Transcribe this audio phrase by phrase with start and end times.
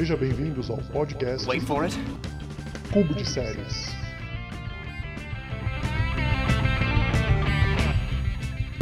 [0.00, 1.94] Seja bem-vindos ao podcast Wait for it.
[2.90, 3.90] Cubo de Séries.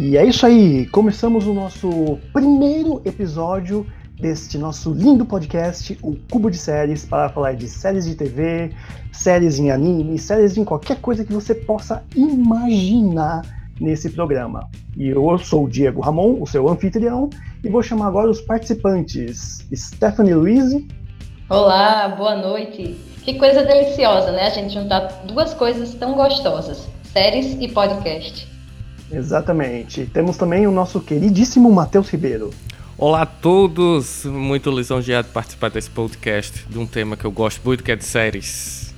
[0.01, 3.85] E é isso aí, começamos o nosso primeiro episódio
[4.21, 8.71] deste nosso lindo podcast, o Cubo de Séries, para falar de séries de TV,
[9.11, 13.43] séries em anime, séries em qualquer coisa que você possa imaginar
[13.81, 14.71] nesse programa.
[14.97, 17.29] E eu sou o Diego Ramon, o seu anfitrião,
[17.65, 19.67] e vou chamar agora os participantes.
[19.75, 20.77] Stephanie Luiz.
[21.51, 22.95] Olá, boa noite.
[23.25, 24.49] Que coisa deliciosa, né?
[24.49, 28.47] A gente juntar duas coisas tão gostosas: séries e podcast.
[29.11, 30.05] Exatamente.
[30.05, 32.51] Temos também o nosso queridíssimo Matheus Ribeiro.
[32.99, 37.83] Olá a todos, muito lisonjeado participar desse podcast de um tema que eu gosto muito,
[37.83, 38.95] que é de séries.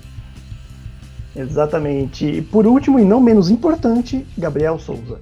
[1.37, 2.26] Exatamente.
[2.26, 5.20] E por último, e não menos importante, Gabriel Souza.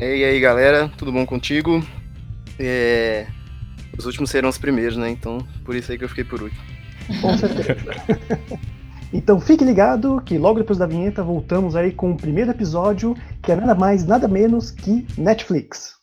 [0.00, 1.86] E aí galera, tudo bom contigo?
[2.58, 3.26] É,
[3.98, 5.10] Os últimos serão os primeiros, né?
[5.10, 6.60] Então, por isso aí que eu fiquei por último.
[7.20, 7.92] Com certeza.
[9.12, 13.52] então fique ligado que logo depois da vinheta voltamos aí com o primeiro episódio, que
[13.52, 15.96] é nada mais, nada menos que Netflix.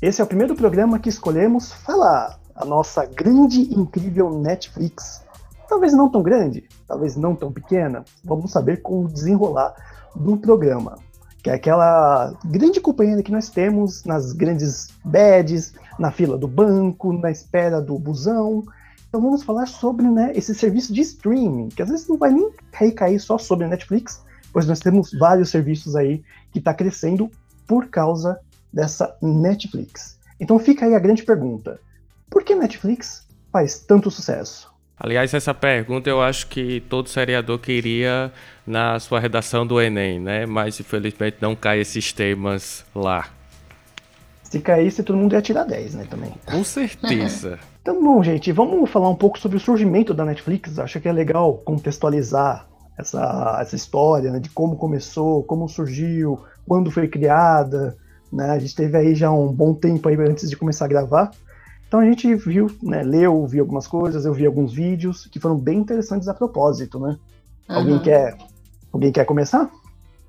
[0.00, 5.27] Esse é o primeiro programa que escolhemos falar a nossa grande e incrível Netflix.
[5.68, 8.04] Talvez não tão grande, talvez não tão pequena.
[8.24, 9.74] Vamos saber como desenrolar
[10.16, 10.98] do programa.
[11.42, 17.12] Que é aquela grande companhia que nós temos nas grandes beds, na fila do banco,
[17.12, 18.64] na espera do busão.
[19.08, 22.50] Então vamos falar sobre né, esse serviço de streaming, que às vezes não vai nem
[22.72, 27.30] recair só sobre a Netflix, pois nós temos vários serviços aí que está crescendo
[27.66, 28.40] por causa
[28.72, 30.18] dessa Netflix.
[30.40, 31.80] Então fica aí a grande pergunta:
[32.30, 34.67] por que Netflix faz tanto sucesso?
[35.00, 38.32] Aliás, essa pergunta eu acho que todo seriador queria
[38.66, 40.44] na sua redação do Enem, né?
[40.44, 43.28] Mas infelizmente não cai esses temas lá.
[44.42, 46.32] Se caísse, todo mundo ia tirar 10, né, também.
[46.44, 47.58] Com certeza.
[47.80, 50.78] Então, bom, gente, vamos falar um pouco sobre o surgimento da Netflix.
[50.78, 52.68] Acho que é legal contextualizar
[52.98, 57.96] essa, essa história, né, de como começou, como surgiu, quando foi criada,
[58.30, 58.50] né?
[58.50, 61.30] A gente teve aí já um bom tempo aí antes de começar a gravar.
[61.88, 65.56] Então a gente viu, né, leu, viu algumas coisas, eu vi alguns vídeos que foram
[65.56, 67.16] bem interessantes a propósito, né?
[67.68, 67.76] Uhum.
[67.76, 68.36] Alguém quer,
[68.92, 69.70] alguém quer começar?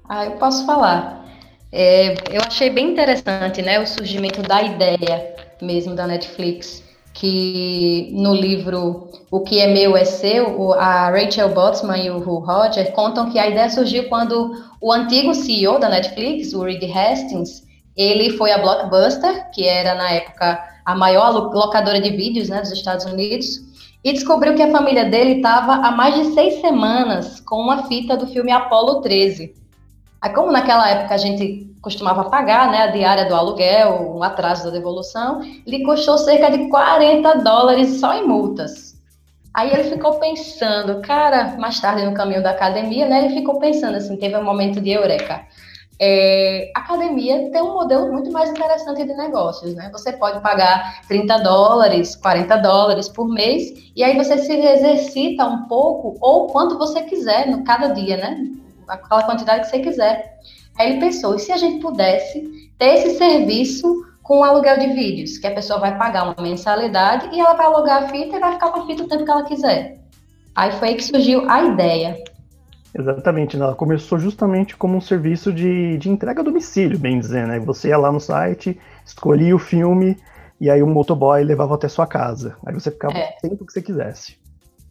[0.07, 1.25] Ah, eu posso falar.
[1.71, 6.81] É, eu achei bem interessante, né, o surgimento da ideia mesmo da Netflix,
[7.13, 12.91] que no livro O que é meu é seu, a Rachel Botsman e o Roger
[12.93, 18.31] contam que a ideia surgiu quando o antigo CEO da Netflix, o Reed Hastings, ele
[18.37, 20.57] foi a Blockbuster, que era na época
[20.89, 23.61] a maior locadora de vídeos né, dos Estados Unidos,
[24.03, 28.17] e descobriu que a família dele estava há mais de seis semanas com uma fita
[28.17, 29.53] do filme Apollo 13.
[30.19, 34.65] Aí, como naquela época a gente costumava pagar né, a diária do aluguel, um atraso
[34.65, 38.97] da devolução, lhe custou cerca de 40 dólares só em multas.
[39.53, 43.95] Aí ele ficou pensando, cara, mais tarde no caminho da academia, né, ele ficou pensando
[43.95, 45.45] assim, teve um momento de eureka.
[46.01, 49.89] É, academia tem um modelo muito mais interessante de negócios, né?
[49.91, 55.67] Você pode pagar 30 dólares, 40 dólares por mês, e aí você se exercita um
[55.67, 58.47] pouco, ou quanto você quiser, no cada dia, né?
[58.87, 60.39] Aquela quantidade que você quiser.
[60.77, 65.37] Aí ele pensou, e se a gente pudesse ter esse serviço com aluguel de vídeos,
[65.37, 68.53] que a pessoa vai pagar uma mensalidade e ela vai alugar a fita e vai
[68.53, 69.99] ficar com a fita o tempo que ela quiser.
[70.55, 72.15] Aí foi aí que surgiu a ideia.
[72.97, 73.63] Exatamente, né?
[73.65, 77.59] ela começou justamente como um serviço de, de entrega a domicílio, bem dizer, né?
[77.59, 80.17] Você ia lá no site, escolhia o filme
[80.59, 82.55] e aí o motoboy levava até sua casa.
[82.65, 83.35] Aí você ficava É.
[83.37, 84.37] o tempo que você quisesse.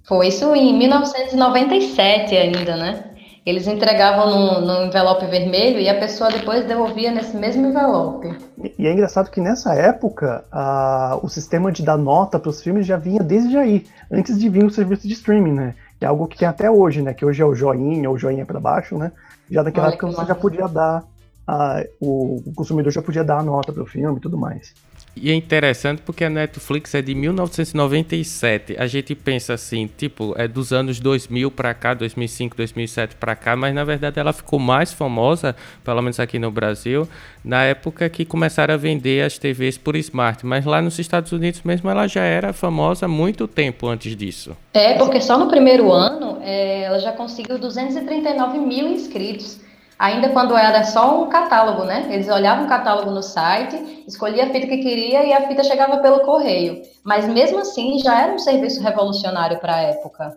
[0.06, 3.04] Foi isso em 1997 ainda, né?
[3.44, 8.28] Eles entregavam num, num envelope vermelho e a pessoa depois devolvia nesse mesmo envelope.
[8.62, 12.62] E- E é engraçado que nessa época a- o sistema de dar nota para os
[12.62, 15.74] filmes já vinha desde aí, antes de vir o serviço de streaming, né?
[15.98, 17.12] Que é algo que tem até hoje, né?
[17.12, 19.10] Que hoje é o joinha ou joinha para baixo, né?
[19.50, 21.02] Já naquela época você já podia dar,
[21.46, 24.74] a- o, o consumidor já podia dar a nota para o filme e tudo mais.
[25.16, 28.76] E é interessante porque a Netflix é de 1997.
[28.78, 33.56] A gente pensa assim, tipo, é dos anos 2000 pra cá, 2005, 2007 pra cá,
[33.56, 37.08] mas na verdade ela ficou mais famosa, pelo menos aqui no Brasil,
[37.44, 41.62] na época que começaram a vender as TVs por smart, mas lá nos Estados Unidos
[41.64, 44.56] mesmo ela já era famosa muito tempo antes disso.
[44.72, 49.67] É, porque só no primeiro ano é, ela já conseguiu 239 mil inscritos.
[49.98, 52.08] Ainda quando era só um catálogo, né?
[52.12, 55.98] Eles olhavam o catálogo no site, escolhia a fita que queria e a fita chegava
[56.00, 56.82] pelo correio.
[57.04, 60.36] Mas mesmo assim já era um serviço revolucionário para a época.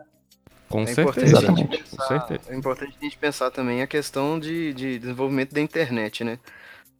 [0.69, 1.37] Com É certeza.
[1.37, 1.83] Exatamente.
[1.89, 2.51] Com certeza.
[2.53, 6.39] é importante a gente pensar também a questão de, de desenvolvimento da internet, né?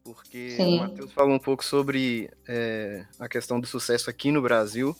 [0.04, 0.78] Porque Sim.
[0.78, 4.96] o Matheus falou um pouco sobre é, a questão do sucesso aqui no Brasil,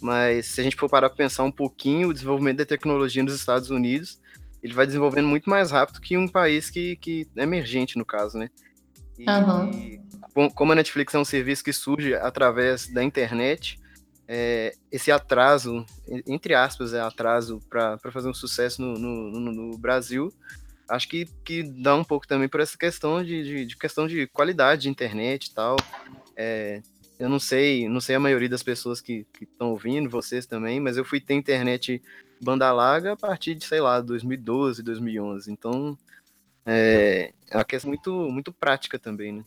[0.00, 3.34] mas se a gente for parar para pensar um pouquinho, o desenvolvimento da tecnologia nos
[3.34, 4.19] Estados Unidos,
[4.62, 8.38] ele vai desenvolvendo muito mais rápido que um país que, que é emergente, no caso,
[8.38, 8.48] né?
[9.18, 9.26] E,
[10.34, 13.78] com- como a Netflix é um serviço que surge através da internet,
[14.28, 19.52] é, esse atraso, en- entre aspas, é atraso para fazer um sucesso no, no, no-
[19.52, 20.32] no Brasil,
[20.88, 24.26] acho que, que dá um pouco também por essa questão de, de, de questão de
[24.28, 25.76] qualidade de internet e tal.
[26.36, 26.80] É,
[27.20, 30.96] eu não sei, não sei a maioria das pessoas que estão ouvindo, vocês também, mas
[30.96, 32.02] eu fui ter internet
[32.42, 35.52] banda larga a partir de, sei lá, 2012, 2011.
[35.52, 35.96] Então,
[36.64, 39.44] é, é uma questão muito, muito prática também, né?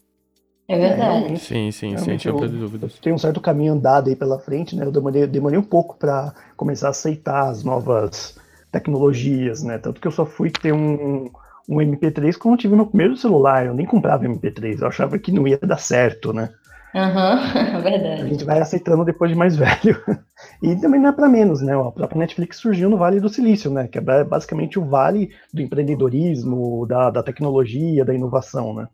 [0.68, 1.02] É verdade.
[1.02, 1.40] realmente.
[1.42, 3.00] Sim, sim, sem eu- de dúvidas.
[3.00, 4.86] tem um certo caminho andado aí pela frente, né?
[4.86, 8.38] Eu demorei, demorei um pouco para começar a aceitar as novas
[8.72, 9.80] tecnologias, né?
[9.80, 11.30] Tanto que eu só fui ter um,
[11.68, 13.66] um MP3 quando eu tive meu primeiro celular.
[13.66, 16.54] Eu nem comprava MP3, eu achava que não ia dar certo, né?
[16.95, 17.40] Aham,
[17.75, 18.30] A verdade.
[18.30, 20.01] gente vai aceitando depois de mais velho.
[20.62, 21.74] E também não é para menos, né?
[21.74, 23.88] A própria Netflix surgiu no Vale do Silício, né?
[23.88, 28.88] Que é ba- basicamente o vale do empreendedorismo, da, da tecnologia, da inovação, né?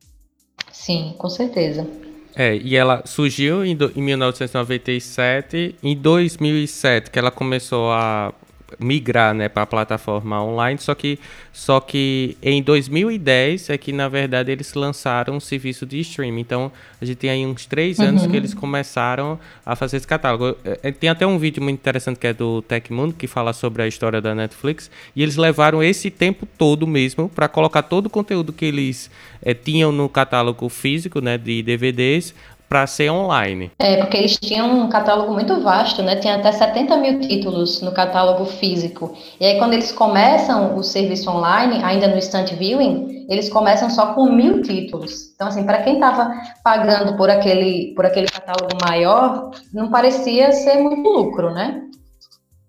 [0.72, 1.88] Sim, com certeza.
[2.36, 8.32] É, e ela surgiu em, do- em 1997, em 2007 que ela começou a
[8.80, 11.20] migrar, né, para a plataforma online, só que
[11.52, 16.42] só que em 2010 é que na verdade eles lançaram um serviço de streaming.
[16.42, 16.72] Então
[17.02, 20.56] a gente tem aí uns três anos que eles começaram a fazer esse catálogo.
[20.64, 23.82] É, é, Tem até um vídeo muito interessante que é do Tecmundo que fala sobre
[23.82, 28.10] a história da Netflix e eles levaram esse tempo todo mesmo para colocar todo o
[28.10, 29.10] conteúdo que eles
[29.42, 32.34] eh, tinham no catálogo físico, né, de DVDs
[32.70, 33.72] para ser online.
[33.80, 36.16] É, porque eles tinham um catálogo muito vasto, né?
[36.18, 39.18] Tinha até 70 mil títulos no catálogo físico.
[39.40, 44.14] E aí, quando eles começam o serviço online, ainda no instant viewing, eles começam só
[44.14, 45.32] com mil títulos.
[45.34, 46.32] Então, assim, para quem estava
[46.64, 51.82] pagando por aquele, por aquele catálogo maior, não parecia ser muito lucro, né?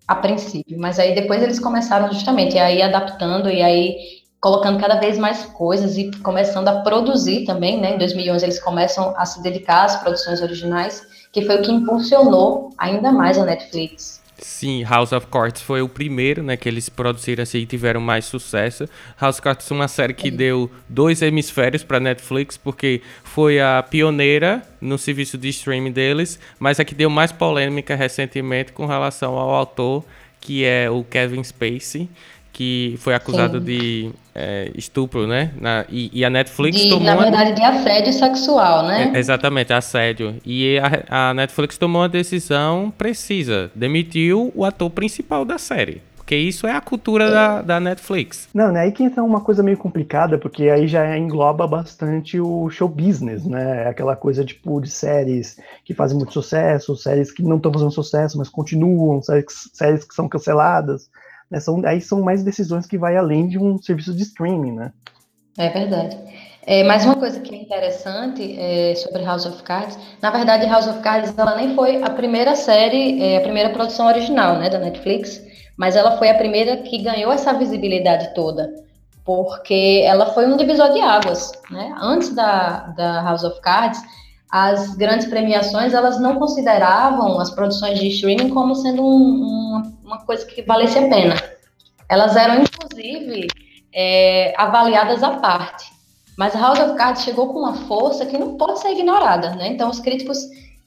[0.08, 0.78] A princípio.
[0.78, 5.44] Mas aí depois eles começaram justamente a ir adaptando e aí colocando cada vez mais
[5.44, 7.94] coisas e começando a produzir também, né?
[7.94, 12.70] Em 2011 eles começam a se dedicar às produções originais, que foi o que impulsionou
[12.78, 14.20] ainda mais a Netflix.
[14.42, 18.24] Sim, House of Cards foi o primeiro, né, que eles produziram assim e tiveram mais
[18.24, 18.88] sucesso.
[19.20, 23.82] House of Cards é uma série que deu dois hemisférios para Netflix, porque foi a
[23.82, 29.36] pioneira no serviço de streaming deles, mas a que deu mais polêmica recentemente com relação
[29.36, 30.04] ao autor,
[30.40, 32.08] que é o Kevin Spacey,
[32.60, 33.64] que foi acusado Sim.
[33.64, 35.50] de é, estupro, né?
[35.58, 39.12] Na- e, e a Netflix De, tomou na uma- verdade, de assédio sexual, né?
[39.14, 40.34] é, exatamente, assédio.
[40.44, 40.78] E
[41.08, 43.70] a, a Netflix tomou uma decisão precisa.
[43.74, 46.02] Demitiu o ator principal da série.
[46.18, 48.46] Porque isso é a cultura da, da Netflix.
[48.52, 48.80] Não, né?
[48.80, 53.46] Aí que entra uma coisa meio complicada, porque aí já engloba bastante o show business,
[53.46, 53.88] né?
[53.88, 58.36] Aquela coisa tipo de séries que fazem muito sucesso, séries que não estão fazendo sucesso,
[58.36, 61.08] mas continuam, séries, séries que são canceladas.
[61.50, 61.60] Né?
[61.60, 64.92] São, aí são mais decisões que vai além de um serviço de streaming, né?
[65.58, 66.16] É verdade.
[66.66, 71.00] É, uma coisa que é interessante é, sobre House of Cards, na verdade, House of
[71.00, 75.42] Cards ela nem foi a primeira série, é, a primeira produção original, né, da Netflix,
[75.76, 78.72] mas ela foi a primeira que ganhou essa visibilidade toda,
[79.24, 81.94] porque ela foi um divisor de águas, né?
[82.00, 84.00] Antes da, da House of Cards,
[84.50, 90.44] as grandes premiações elas não consideravam as produções de streaming como sendo um- uma, coisa
[90.44, 91.34] que valesse a pena.
[92.08, 93.46] Elas eram, inclusive,
[93.92, 95.92] é, avaliadas à parte.
[96.36, 99.68] Mas House of Cards chegou com uma força que não pode ser ignorada, né?
[99.68, 100.38] Então os críticos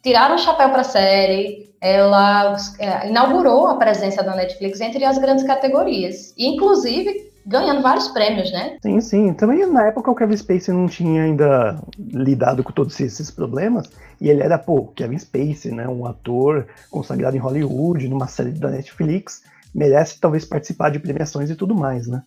[0.01, 5.17] tiraram o chapéu para a série, ela é, inaugurou a presença da Netflix entre as
[5.17, 8.77] grandes categorias, e inclusive ganhando vários prêmios, né?
[8.81, 9.33] Sim, sim.
[9.33, 13.89] Também na época o Kevin Spacey não tinha ainda lidado com todos esses problemas.
[14.21, 15.88] E ele era, pô, Kevin Spacey, né?
[15.88, 19.43] Um ator consagrado em Hollywood, numa série da Netflix.
[19.75, 22.23] Merece talvez participar de premiações e tudo mais, né?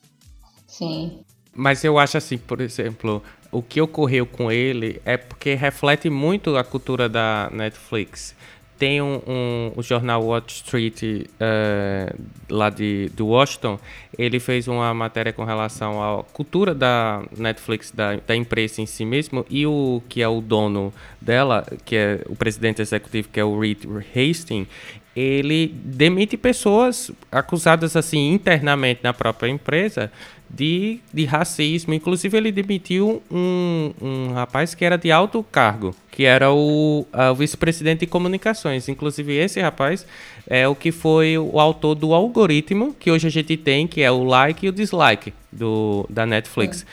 [0.66, 1.20] Sim.
[1.54, 6.56] Mas eu acho assim, por exemplo, o que ocorreu com ele é porque reflete muito
[6.56, 8.34] a cultura da Netflix.
[8.78, 11.02] Tem um, um- o jornal Wall Street
[11.40, 12.14] eh,
[12.50, 13.78] lá de, de Washington,
[14.18, 19.04] ele fez uma matéria com relação à cultura da Netflix, da, da empresa em si
[19.04, 23.44] mesmo, e o que é o dono dela, que é o presidente executivo, que é
[23.44, 24.68] o Reed Hastings,
[25.14, 30.12] ele demite pessoas acusadas assim internamente na própria empresa
[30.48, 31.94] de, de racismo.
[31.94, 37.34] Inclusive, ele demitiu um, um rapaz que era de alto cargo, que era o, o
[37.34, 38.88] vice-presidente de comunicações.
[38.90, 40.06] Inclusive, esse rapaz
[40.46, 44.05] é o que foi o autor do algoritmo que hoje a gente tem, que é
[44.10, 46.82] o like e o dislike do, da Netflix.
[46.82, 46.86] É.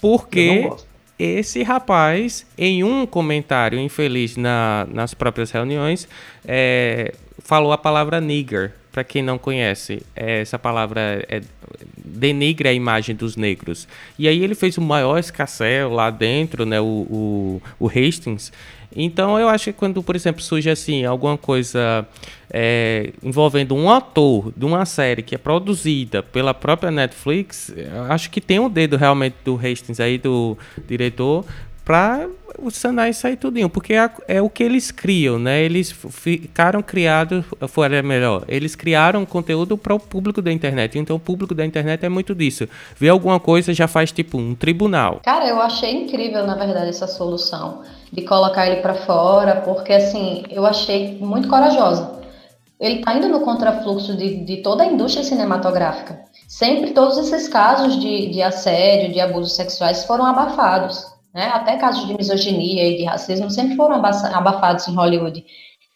[0.00, 0.70] Porque
[1.18, 6.08] esse rapaz, em um comentário infeliz na, nas próprias reuniões,
[6.46, 8.72] é, falou a palavra nigger.
[8.90, 11.42] Para quem não conhece, é, essa palavra é,
[11.96, 13.86] denigra a imagem dos negros.
[14.18, 18.50] E aí ele fez o maior escassel lá dentro, né, o, o, o Hastings.
[18.94, 22.06] Então eu acho que quando, por exemplo, surge assim alguma coisa
[22.52, 27.72] é, envolvendo um ator de uma série que é produzida pela própria Netflix,
[28.08, 31.44] acho que tem um dedo realmente do Hastings aí, do diretor,
[31.84, 32.28] para
[32.70, 35.62] sanar isso aí tudinho, porque é, é, o que eles criam, né?
[35.62, 41.20] Eles ficaram criados, foi melhor, eles criaram conteúdo para o público da internet, então o
[41.20, 42.68] público da internet é muito disso.
[42.96, 45.20] Vê alguma coisa, já faz tipo um tribunal.
[45.24, 47.82] Cara, eu achei incrível, na verdade, essa solução
[48.12, 52.20] de colocar ele para fora, porque assim, eu achei muito corajosa.
[52.78, 56.24] Ele tá indo no contrafluxo de, de toda a indústria cinematográfica.
[56.48, 61.04] Sempre todos esses casos de, de assédio, de abusos sexuais foram abafados.
[61.34, 61.50] Né?
[61.52, 65.44] Até casos de misoginia e de racismo sempre foram abafados em Hollywood.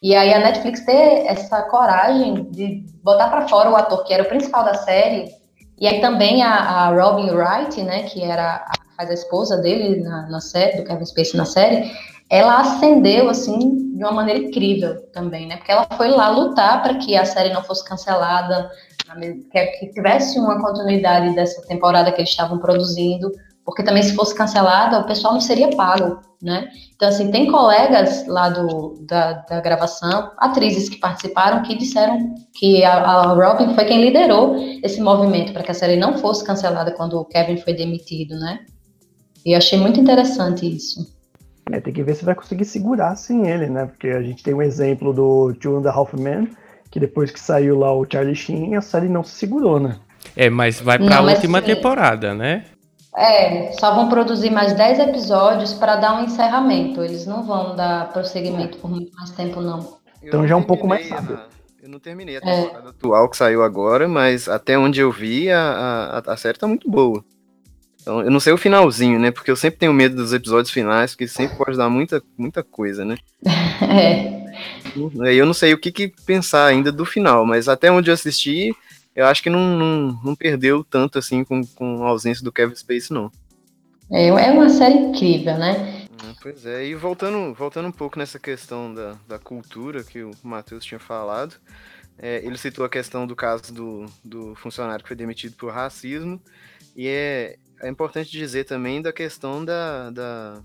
[0.02, 4.22] E aí a Netflix ter essa coragem de botar para fora o ator que era
[4.22, 5.32] o principal da série,
[5.80, 10.02] e aí também a, a Robin Wright, né, que era a, faz a esposa dele
[10.02, 11.90] na, na série, do Kevin Spacey na série,
[12.30, 15.56] ela ascendeu assim de uma maneira incrível também, né?
[15.56, 18.70] Porque ela foi lá lutar para que a série não fosse cancelada,
[19.52, 23.30] que tivesse uma continuidade dessa temporada que eles estavam produzindo,
[23.64, 26.68] porque também se fosse cancelada, o pessoal não seria pago, né?
[26.94, 32.84] Então, assim, tem colegas lá do, da, da gravação, atrizes que participaram, que disseram que
[32.84, 36.92] a, a Robin foi quem liderou esse movimento para que a série não fosse cancelada
[36.92, 38.60] quando o Kevin foi demitido, né?
[39.44, 41.12] E achei muito interessante isso.
[41.70, 43.86] É, tem que ver se vai conseguir segurar sem ele, né?
[43.86, 46.48] Porque a gente tem um exemplo do Two and a Half Men,
[46.90, 49.96] que depois que saiu lá o Charlie Sheen, a série não se segurou, né?
[50.36, 51.66] É, mas vai pra não, última sim.
[51.66, 52.64] temporada, né?
[53.16, 57.02] É, só vão produzir mais 10 episódios para dar um encerramento.
[57.02, 59.98] Eles não vão dar prosseguimento por muito mais tempo, não.
[60.22, 61.38] Então já é um pouco mais rápido.
[61.82, 62.90] Eu não terminei a temporada é.
[62.90, 66.90] atual que saiu agora, mas até onde eu vi, a, a, a, série tá muito
[66.90, 67.22] boa.
[68.04, 69.30] Então, eu não sei o finalzinho, né?
[69.30, 73.02] Porque eu sempre tenho medo dos episódios finais, porque sempre pode dar muita, muita coisa,
[73.02, 73.16] né?
[73.80, 74.44] é.
[75.34, 78.76] Eu não sei o que, que pensar ainda do final, mas até onde eu assisti,
[79.16, 82.74] eu acho que não, não, não perdeu tanto assim com, com a ausência do Kevin
[82.74, 83.32] Space, não.
[84.12, 86.06] É, é uma série incrível, né?
[86.22, 90.30] Hum, pois é, e voltando, voltando um pouco nessa questão da, da cultura que o
[90.42, 91.56] Matheus tinha falado,
[92.18, 96.38] é, ele citou a questão do caso do, do funcionário que foi demitido por racismo,
[96.94, 100.62] e é, é importante dizer também da questão da, da,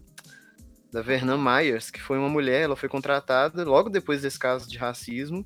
[0.92, 4.78] da Vernon Myers, que foi uma mulher, ela foi contratada logo depois desse caso de
[4.78, 5.46] racismo,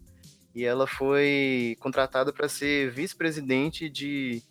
[0.54, 4.42] e ela foi contratada para ser vice-presidente de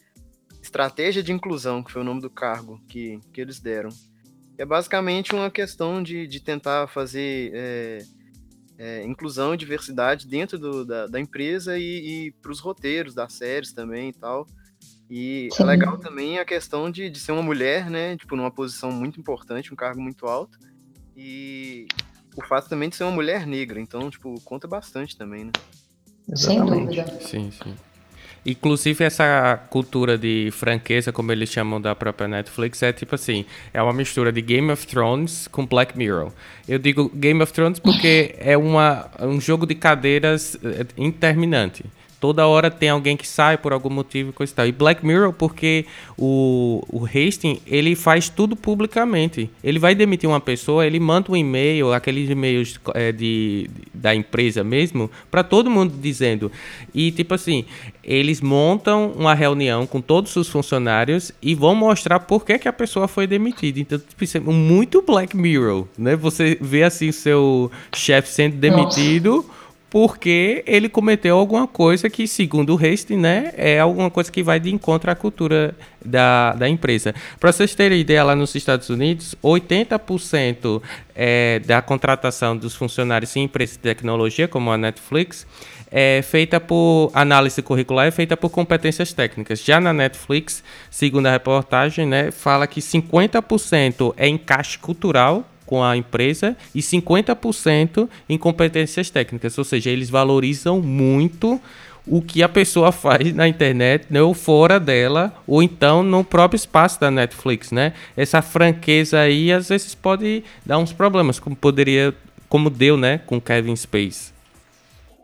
[0.61, 3.91] estratégia de inclusão, que foi o nome do cargo que, que eles deram.
[4.59, 7.99] É basicamente uma questão de, de tentar fazer é,
[8.79, 13.33] é, inclusão e diversidade dentro do, da, da, empresa e, e para os roteiros das
[13.33, 14.47] séries também e tal.
[15.15, 15.65] E é Sim.
[15.65, 18.17] é legal também a questão de, de ser uma mulher, né?
[18.17, 20.59] Tipo, numa posição muito importante, um cargo muito alto.
[21.15, 21.87] E
[22.35, 25.53] o fato também de ser uma mulher negra, então, tipo, conta bastante também, né?
[26.35, 27.05] Sem dúvida.
[27.21, 27.75] Sim, sim.
[28.47, 33.83] Inclusive, essa cultura de franqueza, como eles chamam da própria Netflix, é tipo assim: é
[33.83, 36.33] uma mistura de Game of Thrones com Black Mirror.
[36.67, 41.85] Eu digo Game of Thrones porque é uma, um jogo de cadeiras eh, interminante.
[42.23, 44.65] Toda hora tem alguém que sai por algum motivo e coisa e tal.
[44.69, 45.87] E Black Mirror, porque
[46.17, 49.51] o, o Hastings, ele faz tudo publicamente.
[49.61, 54.63] Ele vai demitir uma pessoa, ele manda um e-mail, aqueles e-mails é, de, da empresa
[54.63, 56.53] mesmo, para todo mundo dizendo.
[56.95, 57.65] E, tipo assim,
[58.05, 62.73] eles montam uma reunião com todos os funcionários e vão mostrar por que, que a
[62.73, 63.81] pessoa foi demitida.
[63.81, 66.15] Então, tipo, isso é muito Black Mirror, né?
[66.15, 69.45] Você vê, assim, seu chefe sendo demitido...
[69.45, 69.62] Nossa
[69.93, 74.59] porque ele cometeu alguma coisa que, segundo o Hastings, né, é alguma coisa que vai
[74.59, 77.15] de encontro à cultura da, da empresa.
[77.39, 80.81] Para vocês terem ideia, lá nos Estados Unidos, 80%
[81.15, 85.47] é, da contratação dos funcionários em empresas de tecnologia, como a Netflix,
[85.91, 89.63] é feita por análise curricular, é feita por competências técnicas.
[89.63, 95.97] Já na Netflix, segundo a reportagem, né, fala que 50% é encaixe cultural com a
[95.97, 101.59] empresa e 50% em competências técnicas, ou seja, eles valorizam muito
[102.07, 106.57] o que a pessoa faz na internet, né, ou fora dela, ou então no próprio
[106.57, 107.95] espaço da Netflix, né?
[108.15, 112.15] Essa franqueza aí às vezes pode dar uns problemas, como poderia,
[112.51, 114.31] como deu, né, com Kevin Space.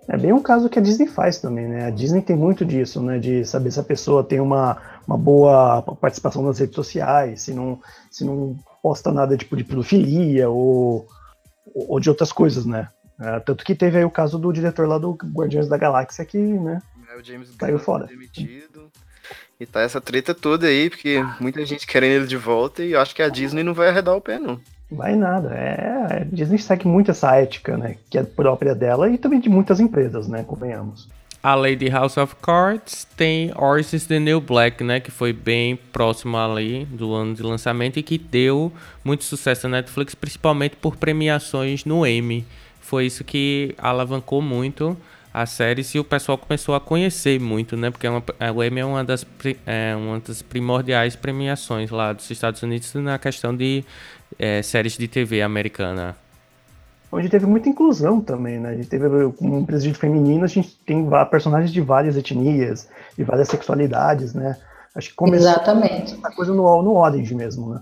[0.08, 1.84] É bem um caso que a Disney faz também, né?
[1.84, 3.18] A Disney tem muito disso, né?
[3.18, 7.78] De saber se a pessoa tem uma, uma boa participação nas redes sociais, se não,
[8.10, 11.06] se não posta nada tipo de pedofilia ou,
[11.74, 12.88] ou de outras coisas, né?
[13.20, 16.38] É, tanto que teve aí o caso do diretor lá do Guardiões da Galáxia que,
[16.38, 16.80] né?
[17.10, 18.06] É, o James Caiu Gunn fora.
[18.06, 18.90] demitido.
[19.58, 23.00] E tá essa treta toda aí, porque muita gente querendo ele de volta e eu
[23.00, 24.60] acho que a Disney não vai arredar o pé, não.
[24.90, 25.52] Vai nada.
[25.54, 27.96] É, a Disney segue muito essa ética, né?
[28.08, 30.44] Que é própria dela e também de muitas empresas, né?
[30.44, 31.08] Convenhamos.
[31.40, 34.98] A Lady House of Cards tem Orange is the New Black, né?
[34.98, 38.72] Que foi bem próximo ali do ano de lançamento e que deu
[39.04, 42.44] muito sucesso na Netflix, principalmente por premiações no Emmy.
[42.80, 44.96] Foi isso que alavancou muito
[45.32, 47.90] a série e o pessoal começou a conhecer muito, né?
[47.90, 49.24] Porque é uma, a o Emmy é uma das,
[49.64, 53.84] é uma das primordiais premiações lá dos Estados Unidos na questão de
[54.38, 56.16] é, séries de TV americana.
[57.10, 58.70] Onde teve muita inclusão também, né?
[58.70, 59.06] A gente teve,
[59.40, 64.56] empresa de feminino, a gente tem personagens de várias etnias, de várias sexualidades, né?
[64.94, 66.14] Acho que começou Exatamente.
[66.14, 67.80] essa coisa no, no Orange mesmo, né?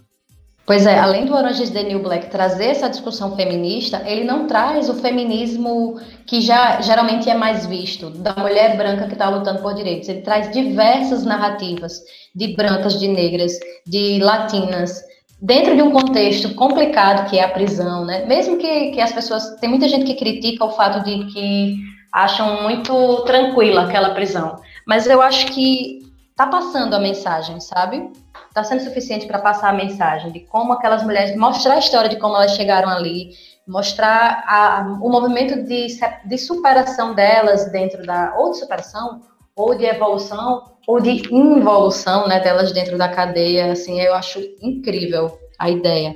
[0.66, 4.48] Pois é, além do Orange is the New Black trazer essa discussão feminista, ele não
[4.48, 9.62] traz o feminismo que já geralmente é mais visto, da mulher branca que está lutando
[9.62, 10.08] por direitos.
[10.08, 12.02] Ele traz diversas narrativas
[12.34, 13.52] de brancas, de negras,
[13.86, 15.04] de latinas,
[15.40, 18.24] dentro de um contexto complicado que é a prisão, né?
[18.26, 19.56] Mesmo que, que as pessoas.
[19.60, 21.76] Tem muita gente que critica o fato de que
[22.12, 24.56] acham muito tranquila aquela prisão.
[24.86, 26.00] Mas eu acho que
[26.34, 28.10] tá passando a mensagem, sabe?
[28.54, 32.16] Tá sendo suficiente para passar a mensagem de como aquelas mulheres, mostrar a história de
[32.16, 33.30] como elas chegaram ali,
[33.66, 35.86] mostrar a- o movimento de,
[36.24, 39.20] de superação delas dentro da, ou de superação,
[39.56, 45.38] ou de evolução, ou de involução, né, delas dentro da cadeia, assim, eu acho incrível
[45.58, 46.14] a ideia.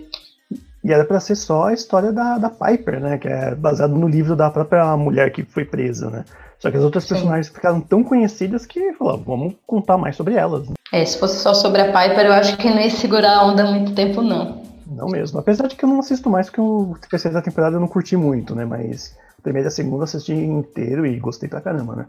[0.84, 3.18] E era pra ser só a história da, da Piper, né?
[3.18, 6.24] Que é baseado no livro da própria mulher que foi presa, né?
[6.58, 7.10] Só que as outras Sim.
[7.10, 10.68] personagens ficaram tão conhecidas que falaram, vamos contar mais sobre elas.
[10.68, 10.74] né?
[10.92, 13.64] É, se fosse só sobre a Piper, eu acho que não ia segurar a onda
[13.64, 14.62] muito tempo, não.
[14.86, 15.38] Não mesmo.
[15.38, 18.54] Apesar de que eu não assisto mais, porque o terceira temporada eu não curti muito,
[18.54, 18.64] né?
[18.64, 22.06] Mas a primeira e a segunda eu assisti inteiro e gostei pra caramba, né?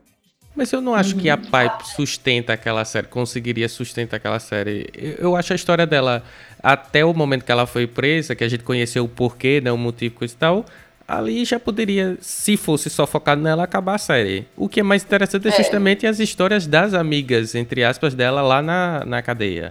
[0.56, 4.90] Mas eu não acho que a Pipe sustenta aquela série, conseguiria sustentar aquela série.
[4.94, 6.24] Eu eu acho a história dela,
[6.62, 9.78] até o momento que ela foi presa, que a gente conheceu o porquê, né, o
[9.78, 10.66] motivo coisa e tal,
[11.08, 14.46] ali já poderia, se fosse só focado nela, acabar a série.
[14.58, 15.52] O que é mais interessante é É.
[15.52, 19.70] justamente as histórias das amigas, entre aspas, dela lá na, na cadeia.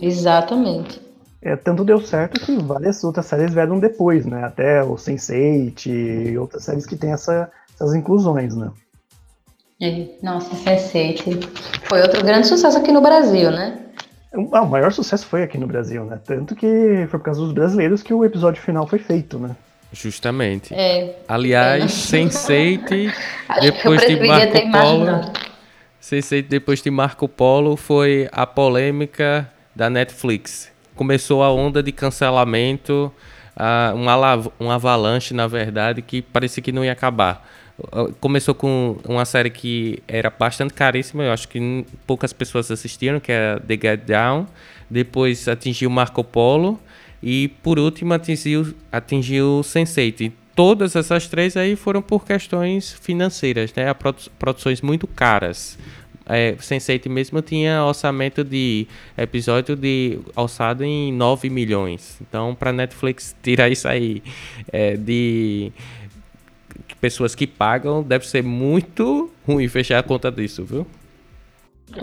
[0.00, 1.00] Exatamente.
[1.40, 4.44] É, tanto deu certo que várias outras séries vieram depois, né?
[4.44, 8.70] Até o Sense8 e outras séries que tem essa, essas inclusões, né?
[9.82, 11.48] É, Nossa, Sense8
[11.88, 13.78] foi outro grande sucesso aqui no Brasil, né?
[14.52, 16.20] Ah, o maior sucesso foi aqui no Brasil, né?
[16.24, 16.66] Tanto que
[17.10, 19.56] foi por causa dos brasileiros que o episódio final foi feito, né?
[19.92, 20.72] Justamente.
[20.72, 23.06] É, Aliás, Sense8, que
[23.56, 25.32] eu depois de Marco Polo, imaginado.
[26.00, 30.70] Sense8 depois de Marco Polo foi a polêmica da Netflix.
[30.94, 33.12] Começou a onda de cancelamento,
[33.56, 37.46] ah, um, ala- um avalanche, na verdade, que parecia que não ia acabar.
[38.20, 43.32] Começou com uma série que era bastante caríssima, eu acho que poucas pessoas assistiram, que
[43.32, 44.46] era The Get Down.
[44.88, 46.78] Depois atingiu Marco Polo.
[47.22, 50.20] E por último atingiu, atingiu Sense8.
[50.20, 53.86] E todas essas três aí foram por questões financeiras, né?
[54.38, 55.78] Produções muito caras.
[56.26, 62.18] É, Sense8 mesmo tinha orçamento de episódio de alçado em 9 milhões.
[62.20, 64.22] Então, para Netflix tirar isso aí
[64.72, 65.72] é, de
[67.02, 70.86] pessoas que pagam, deve ser muito ruim fechar a conta disso, viu?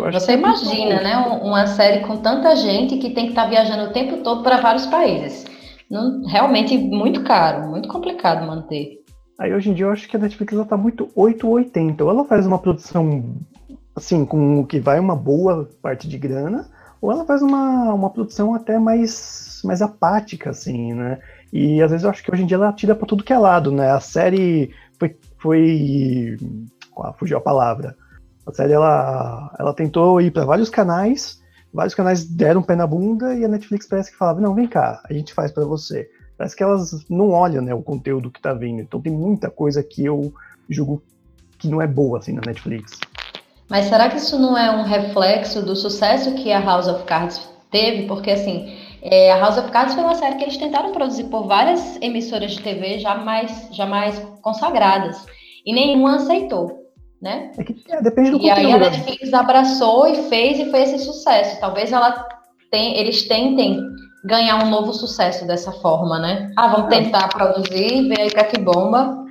[0.03, 1.17] Acho Você imagina, né?
[1.17, 4.57] um- Uma série com tanta gente que tem que estar viajando o tempo todo para
[4.59, 5.45] vários países.
[5.89, 8.99] Não, realmente muito caro, muito complicado manter.
[9.39, 12.03] Aí hoje em dia eu acho que a Netflix ela tá muito 8 ou 80.
[12.03, 13.23] Ou ela faz uma produção
[13.95, 16.69] assim, com o que vai uma boa parte de grana,
[17.01, 21.19] ou ela faz uma, uma produção até mais, mais apática, assim, né?
[21.51, 23.37] E às vezes eu acho que hoje em dia ela tira pra tudo que é
[23.37, 23.89] lado, né?
[23.91, 25.17] A série foi.
[25.37, 26.37] foi
[27.01, 27.95] ah, fugiu a palavra.
[28.45, 31.41] A série ela, ela tentou ir para vários canais,
[31.73, 35.01] vários canais deram pé na bunda e a Netflix parece que falava: não, vem cá,
[35.09, 36.09] a gente faz para você.
[36.37, 38.81] Parece que elas não olham né, o conteúdo que tá vindo.
[38.81, 40.33] Então tem muita coisa que eu
[40.69, 41.03] julgo
[41.57, 42.97] que não é boa assim na Netflix.
[43.69, 47.47] Mas será que isso não é um reflexo do sucesso que a House of Cards
[47.69, 48.07] teve?
[48.07, 51.47] Porque assim, é, a House of Cards foi uma série que eles tentaram produzir por
[51.47, 55.25] várias emissoras de TV já mais, já mais consagradas
[55.65, 56.79] e nenhuma aceitou,
[57.21, 57.51] né?
[57.57, 58.57] É que, é, depende do e conteúdo.
[58.57, 58.89] aí a né?
[58.89, 61.59] Netflix abraçou e fez e foi esse sucesso.
[61.59, 62.27] Talvez ela
[62.71, 63.79] tem, eles tentem
[64.25, 66.51] ganhar um novo sucesso dessa forma, né?
[66.57, 69.25] Ah, vamos tentar produzir, ver aí é que bomba.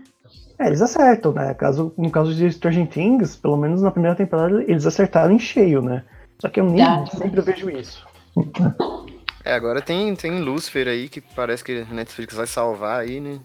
[0.59, 1.55] É, eles acertam, né?
[1.55, 5.81] Caso, no caso de Stranger Things, pelo menos na primeira temporada, eles acertaram em cheio,
[5.83, 6.03] né?
[6.41, 7.07] Só que eu nem Tá.
[7.07, 8.05] sempre vejo isso.
[9.49, 13.41] É, agora tem, tem Lucifer aí, que parece que a Netflix vai salvar aí, né?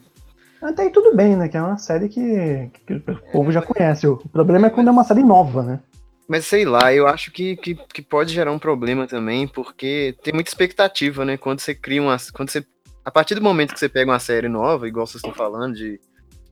[0.62, 1.48] Até aí tudo bem, né?
[1.48, 4.06] Que é uma série que, que o povo já conhece.
[4.06, 5.80] O problema é quando é uma série nova, né?
[6.28, 10.34] Mas sei lá, eu acho que, que, que pode gerar um problema também, porque tem
[10.34, 11.38] muita expectativa, né?
[11.38, 12.18] Quando você cria uma.
[12.34, 12.66] Quando você,
[13.06, 16.02] a partir do momento que você pega uma série nova, igual vocês estão falando, de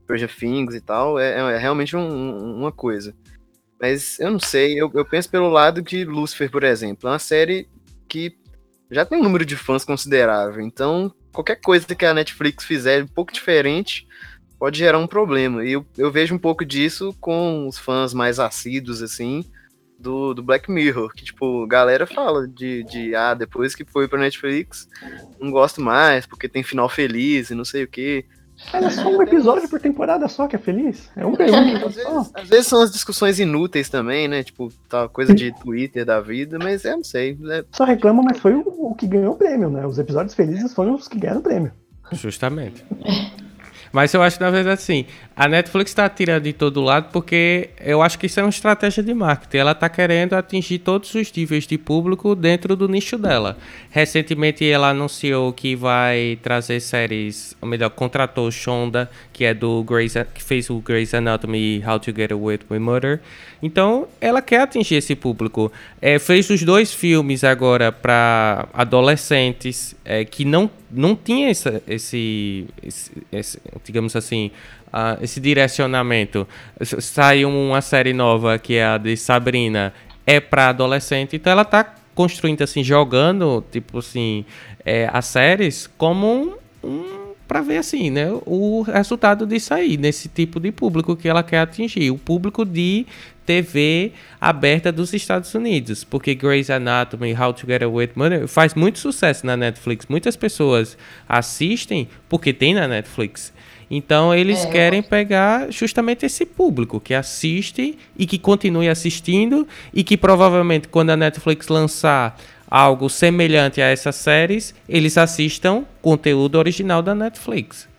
[0.03, 3.13] Stranger Things e tal, é, é realmente um- um- uma coisa.
[3.81, 7.09] Mas eu não sei, eu, eu penso pelo lado de Lucifer, por exemplo.
[7.09, 7.67] É uma série
[8.07, 8.39] que
[8.91, 10.61] já tem um número de fãs considerável.
[10.61, 14.05] Então, qualquer coisa que a Netflix fizer um pouco diferente
[14.59, 15.65] pode gerar um problema.
[15.65, 19.43] E eu, eu vejo um pouco disso com os fãs mais assíduos, assim,
[19.97, 24.19] do, do Black Mirror, que, tipo, galera fala de, de, ah, depois que foi pra
[24.19, 24.87] Netflix,
[25.39, 28.25] não gosto mais, porque tem final feliz e não sei o quê.
[28.71, 31.09] Mas é só um episódio por temporada só que é feliz.
[31.15, 32.09] É um episódio Às só.
[32.11, 36.21] vezes, às vezes são as discussões inúteis também, né, tipo, tal coisa de Twitter da
[36.21, 39.37] vida, mas eu não sei, é, Só reclama, mas foi o, o que ganhou o
[39.37, 39.85] prêmio, né?
[39.85, 41.71] Os episódios felizes foram os que ganharam o prêmio.
[42.13, 42.85] Justamente.
[43.91, 48.01] Mas eu acho, na verdade, assim, a Netflix está tirando de todo lado porque eu
[48.01, 49.57] acho que isso é uma estratégia de marketing.
[49.57, 53.57] Ela está querendo atingir todos os níveis de público dentro do nicho dela.
[53.89, 60.13] Recentemente ela anunciou que vai trazer séries, ou melhor, contratou Shonda, que é do Grey's,
[60.33, 63.19] que fez o Grey's Anatomy e How to Get Away with Murder.
[63.61, 65.71] Então, ela quer atingir esse público.
[66.01, 72.67] É, fez os dois filmes agora para adolescentes é, que não, não tinha essa, esse,
[72.83, 74.51] esse, esse, digamos assim,
[74.91, 76.47] ah, esse direcionamento.
[76.81, 79.93] Saiu uma série nova que é a de Sabrina,
[80.25, 84.45] é para adolescente, então ela tá construindo assim, jogando, tipo assim,
[84.85, 86.27] é, as séries como
[86.83, 91.27] um, um para ver assim, né, o resultado disso aí, nesse tipo de público que
[91.27, 93.05] ela quer atingir, o público de
[93.51, 98.73] TV aberta dos Estados Unidos, porque Grey's Anatomy, How to Get Away with Murder faz
[98.73, 100.05] muito sucesso na Netflix.
[100.07, 103.51] Muitas pessoas assistem porque tem na Netflix.
[103.89, 110.01] Então eles É, querem pegar justamente esse público que assiste e que continue assistindo e
[110.01, 117.01] que provavelmente quando a Netflix lançar algo semelhante a essas séries, eles assistam conteúdo original
[117.01, 117.90] da Netflix.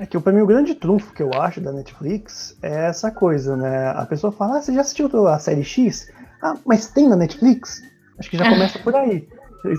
[0.00, 3.54] É que pra mim o grande trunfo que eu acho da Netflix é essa coisa,
[3.54, 3.88] né?
[3.90, 6.10] A pessoa fala, ah, você já assistiu a série X?
[6.42, 7.82] Ah, mas tem na Netflix?
[8.18, 9.28] Acho que já começa por aí.